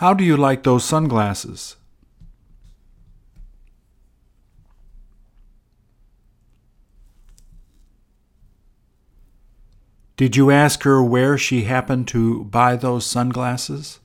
How 0.00 0.14
do 0.14 0.24
you 0.24 0.34
like 0.34 0.62
those 0.62 0.82
sunglasses? 0.82 1.76
Did 10.16 10.36
you 10.36 10.50
ask 10.50 10.84
her 10.84 11.02
where 11.02 11.36
she 11.36 11.64
happened 11.64 12.08
to 12.08 12.44
buy 12.44 12.76
those 12.76 13.04
sunglasses? 13.04 14.00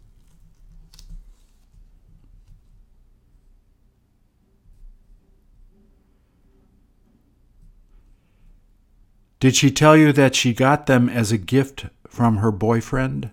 Did 9.39 9.56
she 9.56 9.72
tell 9.72 9.96
you 9.96 10.12
that 10.12 10.36
she 10.36 10.54
got 10.54 10.88
them 10.88 11.08
as 11.08 11.32
a 11.32 11.38
gift 11.38 11.86
from 12.06 12.39
her 12.39 12.52
boyfriend? 12.52 13.30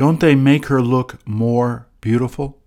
Don't 0.00 0.18
they 0.18 0.34
make 0.34 0.68
her 0.68 0.80
look 0.80 1.18
more 1.28 1.86
beautiful? 2.00 2.62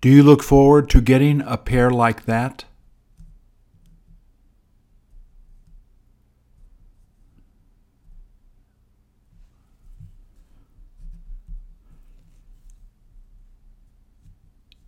Do 0.00 0.08
you 0.08 0.24
look 0.24 0.42
forward 0.42 0.90
to 0.90 1.00
getting 1.00 1.40
a 1.42 1.56
pair 1.56 1.88
like 1.88 2.24
that? 2.24 2.64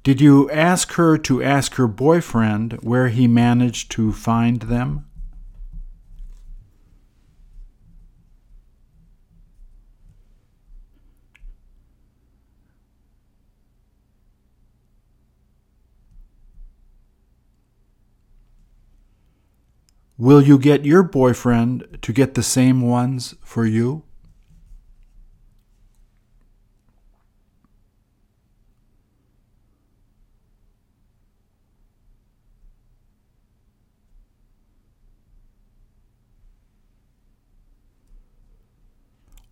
Did 0.02 0.20
you 0.20 0.50
ask 0.50 0.92
her 0.92 1.18
to 1.18 1.42
ask 1.42 1.74
her 1.74 1.86
boyfriend 1.86 2.78
where 2.82 3.08
he 3.08 3.26
managed 3.28 3.90
to 3.92 4.12
find 4.12 4.62
them? 4.62 5.04
Will 20.16 20.42
you 20.42 20.58
get 20.58 20.84
your 20.84 21.04
boyfriend 21.04 21.98
to 22.02 22.12
get 22.12 22.34
the 22.34 22.42
same 22.42 22.80
ones 22.80 23.36
for 23.44 23.64
you? 23.64 24.02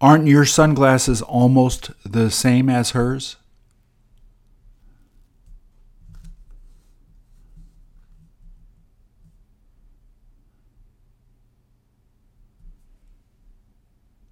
Aren't 0.01 0.26
your 0.26 0.44
sunglasses 0.44 1.22
almost 1.22 1.90
the 2.05 2.30
same 2.30 2.68
as 2.68 2.90
hers? 2.90 3.36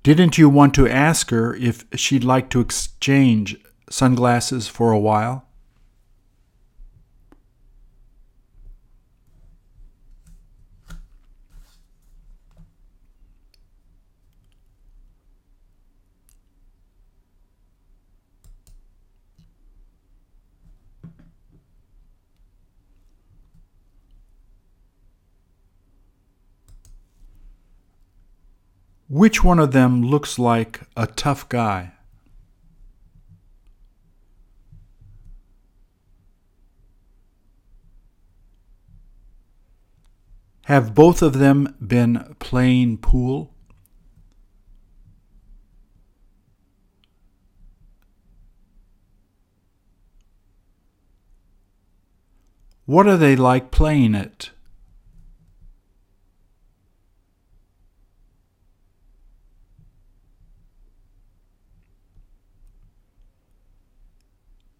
Didn't 0.02 0.36
you 0.36 0.50
want 0.50 0.74
to 0.74 0.86
ask 0.86 1.30
her 1.30 1.54
if 1.54 1.86
she'd 1.94 2.24
like 2.24 2.50
to 2.50 2.60
exchange 2.60 3.56
sunglasses 3.88 4.68
for 4.68 4.92
a 4.92 4.98
while? 4.98 5.46
Which 29.14 29.44
one 29.44 29.60
of 29.60 29.70
them 29.70 30.02
looks 30.02 30.40
like 30.40 30.80
a 30.96 31.06
tough 31.06 31.48
guy? 31.48 31.92
Have 40.64 40.96
both 40.96 41.22
of 41.22 41.34
them 41.34 41.76
been 41.80 42.34
playing 42.40 42.98
pool? 42.98 43.54
What 52.84 53.06
are 53.06 53.16
they 53.16 53.36
like 53.36 53.70
playing 53.70 54.16
it? 54.16 54.50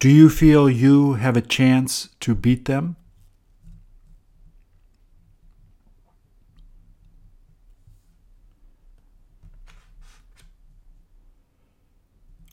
Do 0.05 0.11
you 0.11 0.29
feel 0.29 0.69
you 0.69 1.15
have 1.15 1.35
a 1.35 1.41
chance 1.41 2.11
to 2.21 2.35
beat 2.35 2.67
them? 2.67 2.97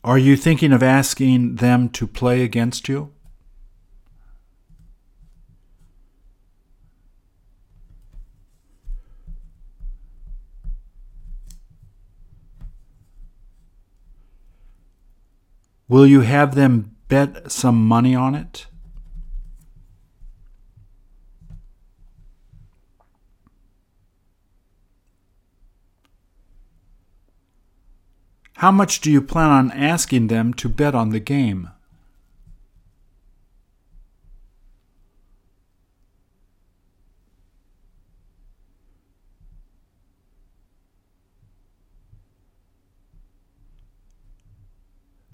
Are 0.02 0.16
you 0.16 0.34
thinking 0.34 0.72
of 0.72 0.82
asking 0.82 1.56
them 1.56 1.90
to 1.90 2.06
play 2.06 2.42
against 2.42 2.88
you? 2.88 3.12
Will 15.86 16.06
you 16.06 16.22
have 16.22 16.54
them 16.54 16.96
bet 17.12 17.52
some 17.52 17.86
money 17.86 18.14
on 18.14 18.34
it? 18.34 18.68
How 28.54 28.70
much 28.70 29.02
do 29.02 29.12
you 29.12 29.20
plan 29.20 29.50
on 29.50 29.70
asking 29.72 30.28
them 30.28 30.54
to 30.54 30.70
bet 30.70 30.94
on 30.94 31.10
the 31.10 31.20
game? 31.20 31.68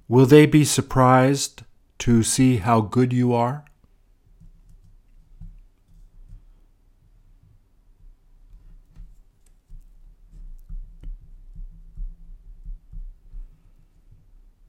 Will 0.08 0.26
they 0.26 0.44
be 0.46 0.64
surprised 0.64 1.62
to 1.98 2.22
see 2.22 2.58
how 2.58 2.80
good 2.80 3.12
you 3.12 3.32
are? 3.32 3.64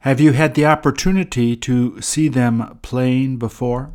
Have 0.03 0.21
you 0.21 0.31
had 0.31 0.55
the 0.55 0.65
opportunity 0.65 1.57
to 1.57 1.99
see 2.01 2.29
them 2.29 2.79
playing 2.81 3.37
before? 3.37 3.93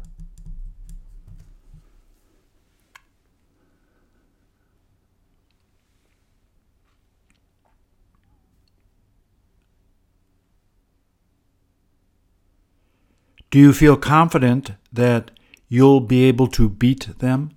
Do 13.54 13.60
you 13.60 13.72
feel 13.72 13.96
confident 13.96 14.72
that 14.92 15.30
you'll 15.68 16.00
be 16.00 16.24
able 16.24 16.48
to 16.48 16.68
beat 16.68 17.16
them? 17.20 17.52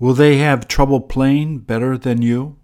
Will 0.00 0.14
they 0.14 0.38
have 0.38 0.66
trouble 0.66 1.00
playing 1.00 1.60
better 1.60 1.96
than 1.96 2.20
you? 2.20 2.56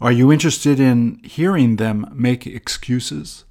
Are 0.00 0.12
you 0.12 0.30
interested 0.30 0.78
in 0.78 1.20
hearing 1.24 1.76
them 1.76 2.06
make 2.14 2.46
excuses? 2.46 3.44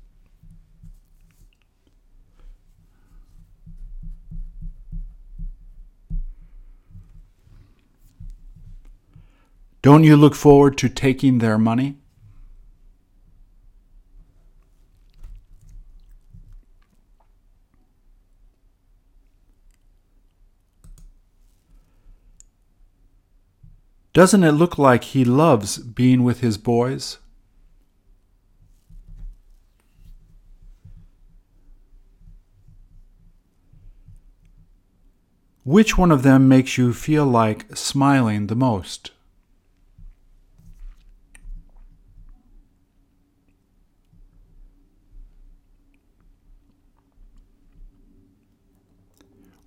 Don't 9.81 10.05
you 10.05 10.15
look 10.15 10.35
forward 10.35 10.77
to 10.79 10.89
taking 10.89 11.39
their 11.39 11.57
money? 11.57 11.97
Doesn't 24.17 24.43
it 24.43 24.53
look 24.53 24.79
like 24.79 25.03
he 25.03 25.23
loves 25.23 25.77
being 25.77 26.23
with 26.23 26.39
his 26.39 26.57
boys? 26.57 27.19
Which 35.63 35.99
one 35.99 36.11
of 36.11 36.23
them 36.23 36.47
makes 36.47 36.79
you 36.79 36.93
feel 36.93 37.27
like 37.27 37.77
smiling 37.77 38.47
the 38.47 38.55
most? 38.55 39.11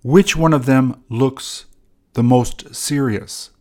Which 0.03 0.35
one 0.35 0.51
of 0.51 0.65
them 0.65 1.05
looks 1.07 1.67
the 2.15 2.23
most 2.23 2.75
serious? 2.75 3.51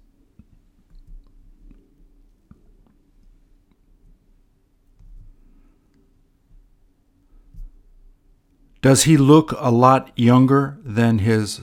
Does 8.83 9.05
he 9.05 9.19
look 9.19 9.53
a 9.59 9.71
lot 9.71 10.11
younger 10.17 10.79
than 10.83 11.19
his 11.19 11.61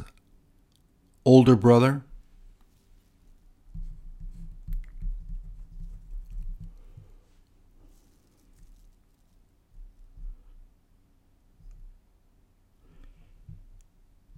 older 1.25 1.55
brother? 1.55 2.03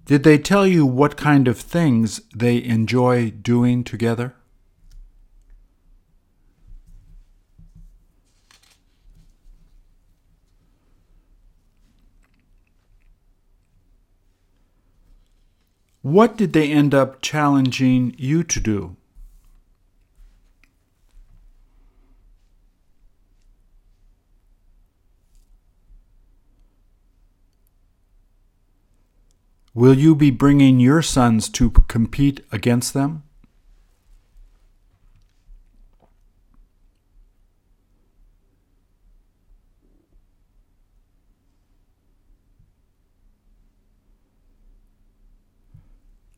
Did 0.05 0.23
they 0.23 0.39
tell 0.39 0.65
you 0.65 0.85
what 0.87 1.17
kind 1.17 1.47
of 1.47 1.59
things 1.59 2.21
they 2.33 2.63
enjoy 2.63 3.29
doing 3.29 3.83
together? 3.83 4.35
What 16.01 16.37
did 16.37 16.53
they 16.53 16.71
end 16.71 16.93
up 16.93 17.21
challenging 17.21 18.15
you 18.17 18.43
to 18.43 18.59
do? 18.59 18.95
Will 29.73 29.93
you 29.93 30.15
be 30.15 30.31
bringing 30.31 30.79
your 30.79 31.01
sons 31.01 31.47
to 31.49 31.69
compete 31.69 32.45
against 32.51 32.93
them? 32.93 33.23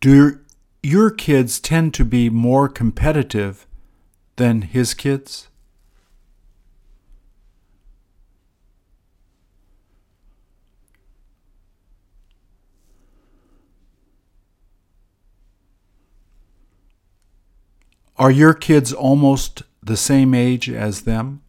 Do 0.02 0.40
your 0.82 1.12
kids 1.12 1.60
tend 1.60 1.94
to 1.94 2.04
be 2.04 2.28
more 2.32 2.68
competitive 2.68 3.68
than 4.36 4.64
his 4.64 4.96
kids? 4.96 5.48
Are 18.18 18.32
your 18.32 18.56
kids 18.56 18.92
almost 18.92 19.62
the 19.84 19.98
same 19.98 20.34
age 20.34 20.68
as 20.68 21.02
them? 21.02 21.44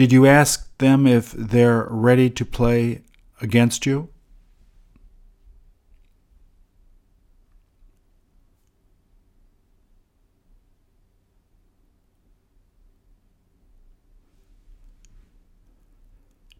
Did 0.00 0.12
you 0.12 0.24
ask 0.24 0.74
them 0.78 1.06
if 1.06 1.32
they're 1.32 1.86
ready 1.90 2.30
to 2.30 2.44
play 2.46 3.02
against 3.42 3.84
you? 3.84 4.08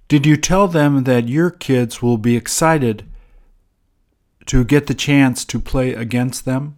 Did 0.07 0.27
you 0.27 0.37
tell 0.37 0.69
them 0.69 1.05
that 1.05 1.31
your 1.31 1.51
kids 1.51 2.03
will 2.03 2.19
be 2.19 2.37
excited 2.37 3.11
to 4.45 4.65
get 4.65 4.87
the 4.87 4.93
chance 4.93 5.47
to 5.47 5.59
play 5.59 5.95
against 5.95 6.45
them? 6.45 6.77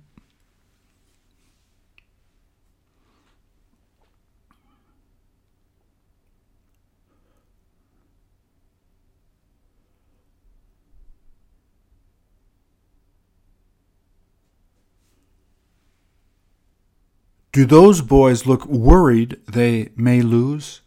Do 17.52 17.66
those 17.66 18.00
boys 18.00 18.46
look 18.46 18.64
worried 18.64 19.38
they 19.46 19.90
may 19.94 20.22
lose? 20.22 20.80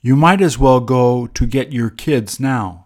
You 0.00 0.14
might 0.14 0.40
as 0.40 0.58
well 0.58 0.78
go 0.78 1.26
to 1.26 1.46
get 1.46 1.72
your 1.72 1.90
kids 1.90 2.38
now. 2.38 2.83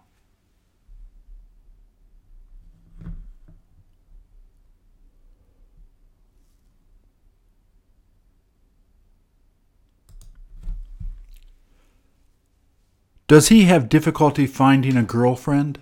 Does 13.29 13.49
he 13.49 13.65
have 13.65 13.89
difficulty 13.89 14.47
finding 14.47 14.97
a 14.97 15.03
girlfriend? 15.03 15.77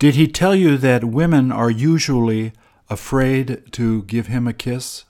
Did 0.00 0.16
he 0.16 0.26
tell 0.26 0.56
you 0.56 0.76
that 0.78 1.04
women 1.04 1.52
are 1.52 1.70
usually 1.70 2.54
afraid 2.90 3.70
to 3.70 4.02
give 4.02 4.26
him 4.26 4.48
a 4.48 4.52
kiss? 4.52 5.04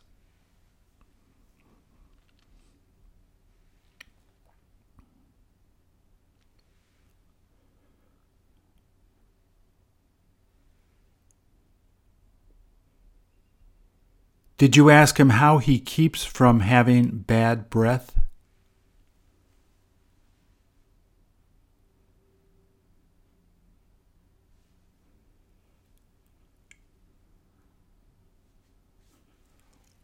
Did 14.59 14.77
you 14.77 14.91
ask 14.91 15.19
him 15.19 15.31
how 15.31 15.59
he 15.59 15.79
keeps 15.79 16.25
from 16.25 16.61
having 16.61 17.19
bad 17.19 17.69
breath? 17.69 18.15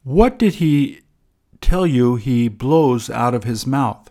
What 0.02 0.38
did 0.38 0.54
he 0.54 1.02
tell 1.60 1.86
you 1.86 2.16
he 2.16 2.48
blows 2.48 3.10
out 3.10 3.34
of 3.34 3.44
his 3.44 3.66
mouth? 3.66 4.10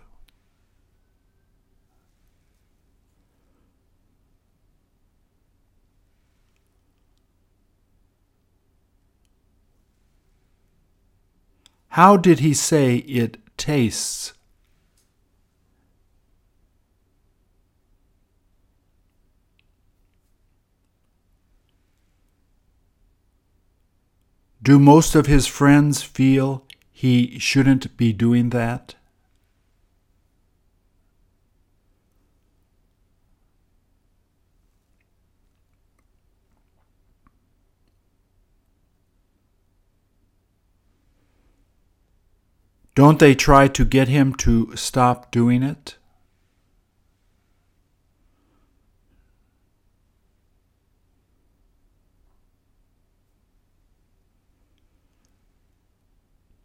How 11.98 12.16
did 12.16 12.42
he 12.42 12.54
say 12.54 12.98
it 12.98 13.40
tastes? 13.58 14.34
Do 24.62 24.78
most 24.78 25.16
of 25.16 25.26
his 25.26 25.48
friends 25.48 26.04
feel 26.04 26.64
he 26.92 27.40
shouldn't 27.40 27.98
be 27.98 28.14
doing 28.14 28.52
that? 28.52 28.94
Don't 42.98 43.20
they 43.20 43.36
try 43.36 43.68
to 43.68 43.86
get 43.86 44.08
him 44.08 44.34
to 44.38 44.76
stop 44.76 45.30
doing 45.30 45.62
it? 45.62 45.98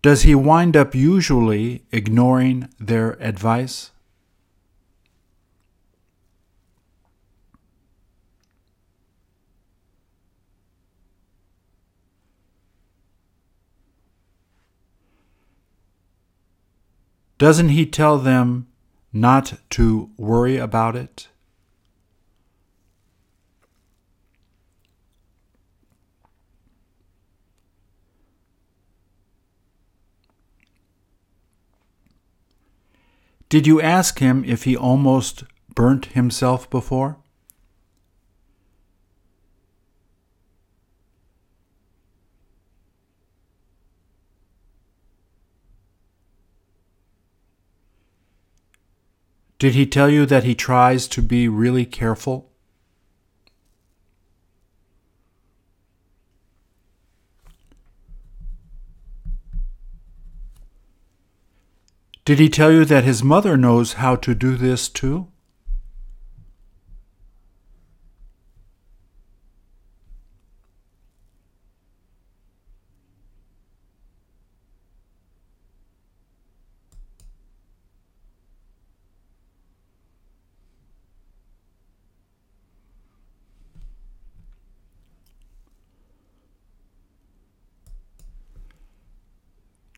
Does 0.00 0.22
he 0.22 0.34
wind 0.34 0.74
up 0.74 0.94
usually 0.94 1.84
ignoring 1.92 2.70
their 2.80 3.22
advice? 3.22 3.91
Doesn't 17.38 17.70
he 17.70 17.86
tell 17.86 18.18
them 18.18 18.68
not 19.12 19.54
to 19.70 20.10
worry 20.16 20.56
about 20.56 20.96
it? 20.96 21.28
Did 33.52 33.66
you 33.66 33.82
ask 33.82 34.18
him 34.18 34.44
if 34.46 34.64
he 34.64 34.74
almost 34.74 35.44
burnt 35.74 36.06
himself 36.06 36.70
before? 36.70 37.21
Did 49.62 49.76
he 49.76 49.86
tell 49.86 50.10
you 50.10 50.26
that 50.26 50.42
he 50.42 50.56
tries 50.56 51.06
to 51.06 51.22
be 51.22 51.46
really 51.46 51.86
careful? 51.86 52.50
Did 62.24 62.40
he 62.40 62.48
tell 62.48 62.72
you 62.72 62.84
that 62.86 63.04
his 63.04 63.22
mother 63.22 63.56
knows 63.56 63.92
how 63.92 64.16
to 64.16 64.34
do 64.34 64.56
this 64.56 64.88
too? 64.88 65.31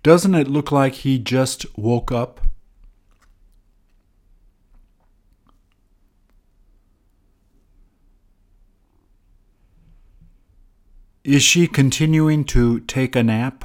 Doesn't 0.05 0.35
it 0.35 0.49
look 0.49 0.71
like 0.71 0.97
he 0.97 1.19
just 1.19 1.65
woke 1.79 2.13
up? 2.13 2.43
Is 11.25 11.43
she 11.43 11.67
continuing 11.67 12.45
to 12.45 12.81
take 12.81 13.17
a 13.17 13.23
nap? 13.23 13.65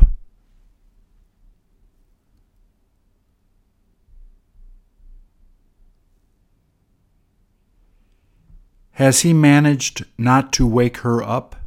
Has 8.91 9.21
he 9.21 9.33
managed 9.33 10.05
not 10.17 10.53
to 10.53 10.65
wake 10.65 10.99
her 10.99 11.21
up? 11.21 11.58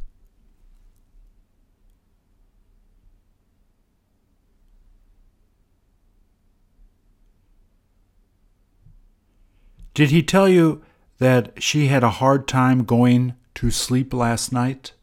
Did 9.93 10.09
he 10.09 10.23
tell 10.23 10.49
you 10.49 10.81
that 11.19 11.61
she 11.61 11.87
had 11.87 12.03
a 12.03 12.09
hard 12.09 12.47
time 12.47 12.83
going 12.83 13.35
to 13.55 13.69
sleep 13.69 14.13
last 14.13 14.51
night? 14.51 14.93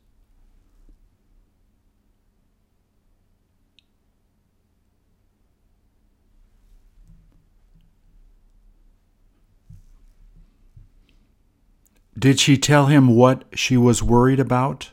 Did 12.18 12.38
she 12.38 12.58
tell 12.58 12.86
him 12.86 13.14
what 13.14 13.44
she 13.54 13.78
was 13.78 14.02
worried 14.02 14.40
about? 14.40 14.90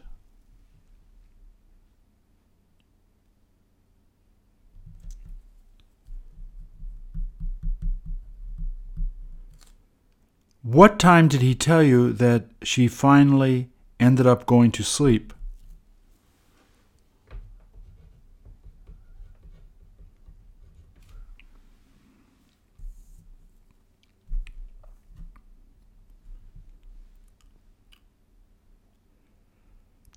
What 10.68 11.00
time 11.00 11.30
did 11.30 11.42
he 11.42 11.56
tell 11.56 11.82
you 11.82 12.12
that 12.12 12.48
she 12.62 12.90
finally 12.90 13.70
ended 14.02 14.28
up 14.28 14.46
going 14.46 14.70
to 14.74 14.84
sleep? 14.84 15.34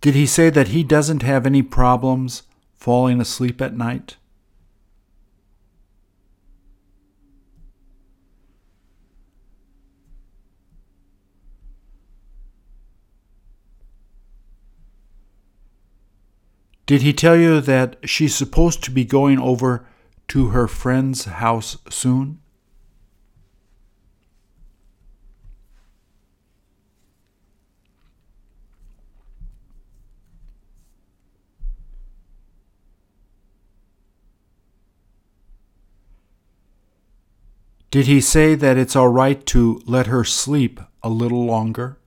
Did 0.00 0.16
he 0.16 0.26
say 0.26 0.50
that 0.50 0.68
he 0.68 0.82
doesn't 0.82 1.22
have 1.22 1.46
any 1.46 1.62
problems 1.62 2.42
falling 2.74 3.20
asleep 3.20 3.62
at 3.62 3.76
night? 3.76 4.16
Did 16.90 17.02
he 17.02 17.12
tell 17.12 17.36
you 17.36 17.60
that 17.60 17.98
she's 18.04 18.34
supposed 18.34 18.82
to 18.82 18.90
be 18.90 19.04
going 19.04 19.38
over 19.38 19.86
to 20.26 20.48
her 20.48 20.66
friend's 20.66 21.24
house 21.24 21.78
soon? 21.88 22.40
Did 37.92 38.08
he 38.08 38.20
say 38.20 38.56
that 38.56 38.76
it's 38.76 38.96
all 38.96 39.06
right 39.06 39.46
to 39.46 39.80
let 39.86 40.08
her 40.08 40.24
sleep 40.24 40.80
a 41.04 41.08
little 41.08 41.44
longer? 41.44 41.99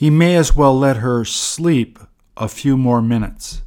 He 0.00 0.08
may 0.08 0.34
as 0.34 0.56
well 0.56 0.78
let 0.78 0.96
her 0.96 1.26
sleep 1.26 1.98
a 2.34 2.48
few 2.48 2.78
more 2.78 3.02
minutes. 3.02 3.60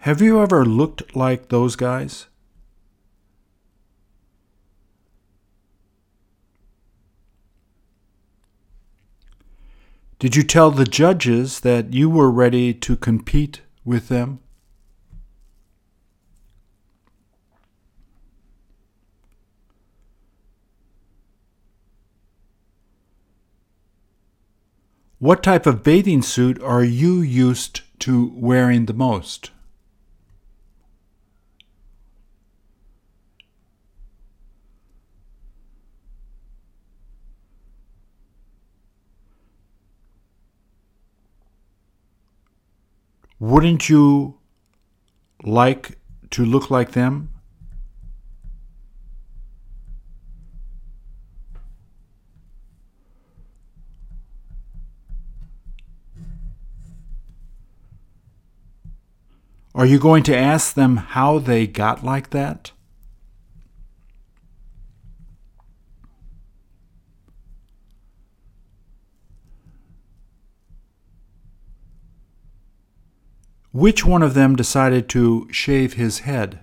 Have 0.00 0.20
you 0.20 0.42
ever 0.42 0.66
looked 0.66 1.16
like 1.16 1.48
those 1.48 1.76
guys? 1.76 2.26
Did 10.18 10.34
you 10.34 10.42
tell 10.42 10.70
the 10.70 10.86
judges 10.86 11.60
that 11.60 11.92
you 11.92 12.08
were 12.08 12.30
ready 12.30 12.72
to 12.72 12.96
compete 12.96 13.60
with 13.84 14.08
them? 14.08 14.40
What 25.18 25.42
type 25.42 25.66
of 25.66 25.82
bathing 25.82 26.22
suit 26.22 26.62
are 26.62 26.84
you 26.84 27.20
used 27.20 27.82
to 28.00 28.32
wearing 28.34 28.86
the 28.86 28.94
most? 28.94 29.50
Wouldn't 43.38 43.88
you 43.88 44.38
like 45.44 45.98
to 46.30 46.44
look 46.44 46.70
like 46.70 46.92
them? 46.92 47.30
Are 59.74 59.84
you 59.84 59.98
going 59.98 60.22
to 60.22 60.34
ask 60.34 60.72
them 60.72 60.96
how 60.96 61.38
they 61.38 61.66
got 61.66 62.02
like 62.02 62.30
that? 62.30 62.72
Which 73.76 74.06
one 74.06 74.22
of 74.22 74.32
them 74.32 74.56
decided 74.56 75.06
to 75.10 75.48
shave 75.52 75.92
his 75.92 76.20
head? 76.20 76.60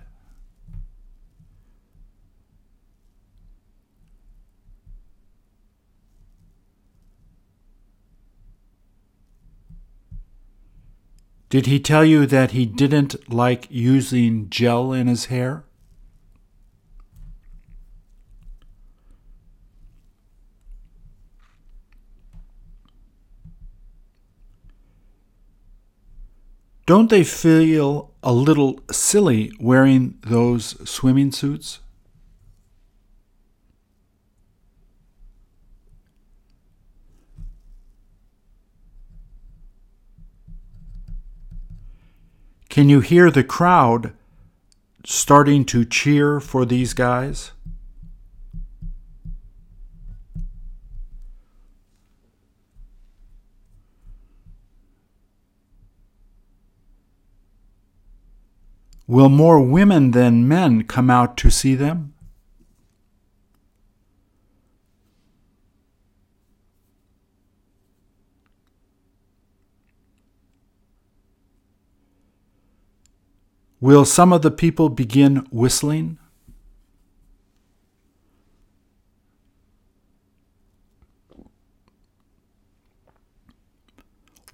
Did 11.48 11.66
he 11.66 11.78
tell 11.78 12.04
you 12.04 12.26
that 12.26 12.50
he 12.50 12.66
didn't 12.66 13.32
like 13.32 13.68
using 13.70 14.50
gel 14.50 14.92
in 14.92 15.06
his 15.06 15.26
hair? 15.26 15.63
Don't 26.86 27.08
they 27.08 27.24
feel 27.24 28.12
a 28.22 28.32
little 28.32 28.78
silly 28.90 29.50
wearing 29.58 30.18
those 30.22 30.76
swimming 30.88 31.32
suits? 31.32 31.80
Can 42.68 42.90
you 42.90 43.00
hear 43.00 43.30
the 43.30 43.44
crowd 43.44 44.12
starting 45.06 45.64
to 45.66 45.86
cheer 45.86 46.38
for 46.38 46.66
these 46.66 46.92
guys? 46.92 47.52
Will 59.06 59.28
more 59.28 59.60
women 59.60 60.12
than 60.12 60.48
men 60.48 60.84
come 60.84 61.10
out 61.10 61.36
to 61.38 61.50
see 61.50 61.74
them? 61.74 62.14
Will 73.78 74.06
some 74.06 74.32
of 74.32 74.40
the 74.40 74.50
people 74.50 74.88
begin 74.88 75.46
whistling? 75.50 76.18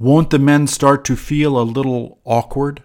Won't 0.01 0.31
the 0.31 0.41
men 0.41 0.67
start 0.67 1.05
to 1.05 1.15
feel 1.15 1.61
a 1.61 1.63
little 1.63 2.19
awkward? 2.25 2.83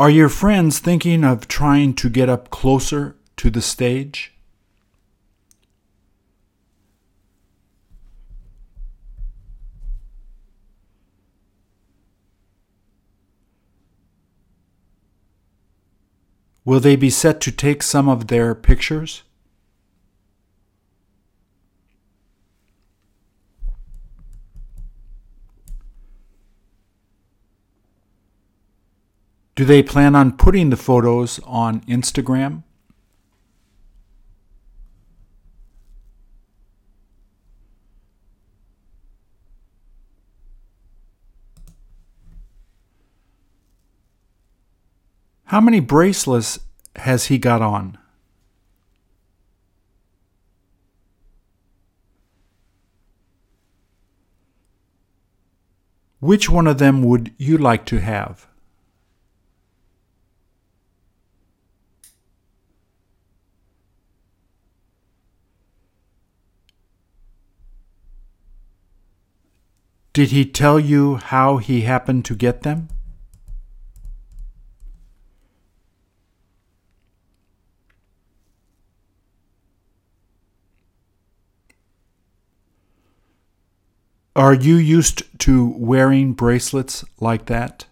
Are 0.00 0.08
your 0.08 0.30
friends 0.30 0.78
thinking 0.78 1.24
of 1.24 1.46
trying 1.46 1.92
to 1.96 2.08
get 2.08 2.30
up 2.30 2.48
closer 2.48 3.16
to 3.36 3.50
the 3.50 3.60
stage? 3.60 4.32
Will 16.64 16.80
they 16.80 16.96
be 16.96 17.10
set 17.10 17.42
to 17.42 17.52
take 17.52 17.82
some 17.82 18.08
of 18.08 18.28
their 18.28 18.54
pictures? 18.54 19.24
Do 29.54 29.64
they 29.64 29.82
plan 29.82 30.14
on 30.14 30.36
putting 30.36 30.70
the 30.70 30.76
photos 30.76 31.38
on 31.44 31.80
Instagram? 31.82 32.62
How 45.50 45.60
many 45.60 45.80
bracelets 45.80 46.60
has 46.94 47.26
he 47.26 47.36
got 47.36 47.60
on? 47.60 47.98
Which 56.20 56.48
one 56.48 56.66
of 56.66 56.78
them 56.78 57.02
would 57.02 57.34
you 57.36 57.58
like 57.58 57.84
to 57.86 58.00
have? 58.00 58.49
Did 70.20 70.32
he 70.32 70.44
tell 70.44 70.78
you 70.78 71.16
how 71.16 71.56
he 71.56 71.80
happened 71.80 72.26
to 72.26 72.34
get 72.34 72.60
them? 72.60 72.88
Are 84.36 84.52
you 84.52 84.76
used 84.76 85.22
to 85.38 85.72
wearing 85.78 86.34
bracelets 86.34 87.02
like 87.18 87.46
that? 87.46 87.86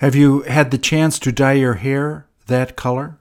Have 0.00 0.14
you 0.14 0.40
had 0.44 0.70
the 0.70 0.78
chance 0.78 1.18
to 1.18 1.30
dye 1.30 1.52
your 1.52 1.74
hair 1.74 2.26
that 2.46 2.74
color? 2.74 3.18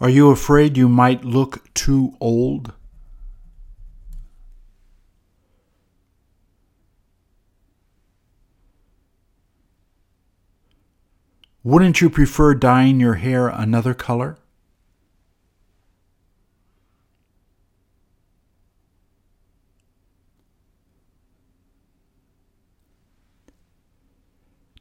Are 0.00 0.08
you 0.08 0.30
afraid 0.30 0.76
you 0.76 0.88
might 0.88 1.24
look 1.24 1.74
too 1.74 2.14
old? 2.20 2.72
Wouldn't 11.64 12.00
you 12.00 12.08
prefer 12.08 12.54
dyeing 12.54 13.00
your 13.00 13.14
hair 13.14 13.48
another 13.48 13.94
color? 13.94 14.36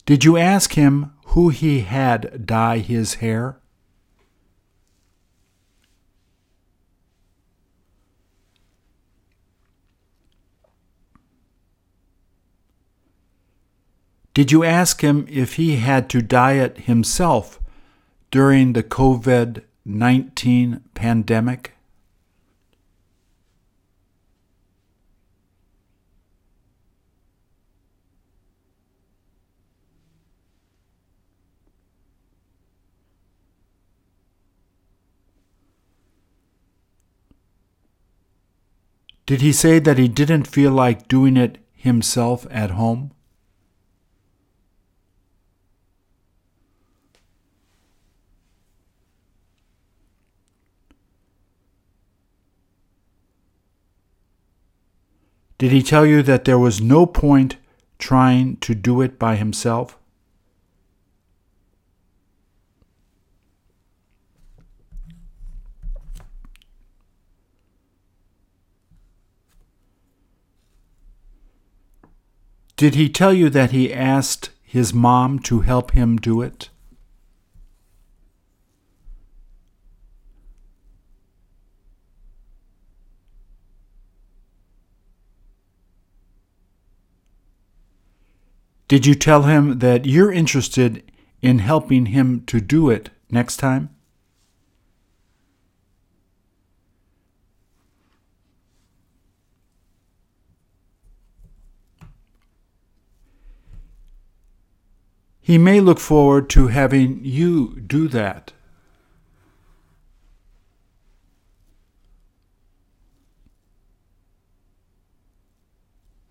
Did 0.06 0.26
you 0.26 0.36
ask 0.38 0.74
him 0.74 1.14
who 1.28 1.49
he 1.49 1.82
had 1.82 2.45
dye 2.45 2.80
his 2.80 3.16
hair? 3.16 3.58
Did 14.34 14.52
you 14.52 14.64
ask 14.64 15.02
him 15.02 15.26
if 15.30 15.56
he 15.56 15.76
had 15.76 16.10
to 16.10 16.22
dye 16.22 16.54
it 16.54 16.80
himself 16.80 17.60
during 18.32 18.74
the 18.74 18.84
COVID 18.84 19.64
19 19.84 20.82
pandemic? 20.93 21.74
Did 39.32 39.39
he 39.39 39.53
say 39.53 39.79
that 39.79 39.97
he 39.97 40.09
didn't 40.09 40.45
feel 40.45 40.73
like 40.73 41.07
doing 41.07 41.38
it 41.38 41.57
himself 41.71 42.45
at 42.51 42.71
home? 42.71 43.13
Did 55.57 55.71
he 55.71 55.82
tell 55.82 56.05
you 56.05 56.21
that 56.23 56.43
there 56.43 56.59
was 56.59 56.82
no 56.82 57.05
point 57.05 57.55
trying 57.99 58.57
to 58.57 58.75
do 58.75 58.99
it 58.99 59.17
by 59.17 59.38
himself? 59.38 59.97
Did 72.82 72.95
he 72.95 73.09
tell 73.09 73.32
you 73.32 73.51
that 73.51 73.69
he 73.69 73.93
asked 73.93 74.49
his 74.63 74.91
mom 74.91 75.38
to 75.41 75.59
help 75.59 75.91
him 75.91 76.17
do 76.17 76.41
it? 76.41 76.71
Did 88.88 89.05
you 89.05 89.13
tell 89.13 89.43
him 89.43 89.77
that 89.77 90.07
you're 90.07 90.32
interested 90.32 91.03
in 91.39 91.59
helping 91.59 92.07
him 92.07 92.43
to 92.47 92.59
do 92.59 92.89
it 92.89 93.11
next 93.29 93.57
time? 93.57 93.91
He 105.42 105.58
may 105.58 105.80
look 105.80 106.00
forward 106.00 106.50
to 106.52 106.68
having 106.68 107.20
you 107.24 107.80
do 107.80 108.08
that. 108.10 108.54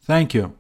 Thank 0.03 0.33
you. 0.35 0.60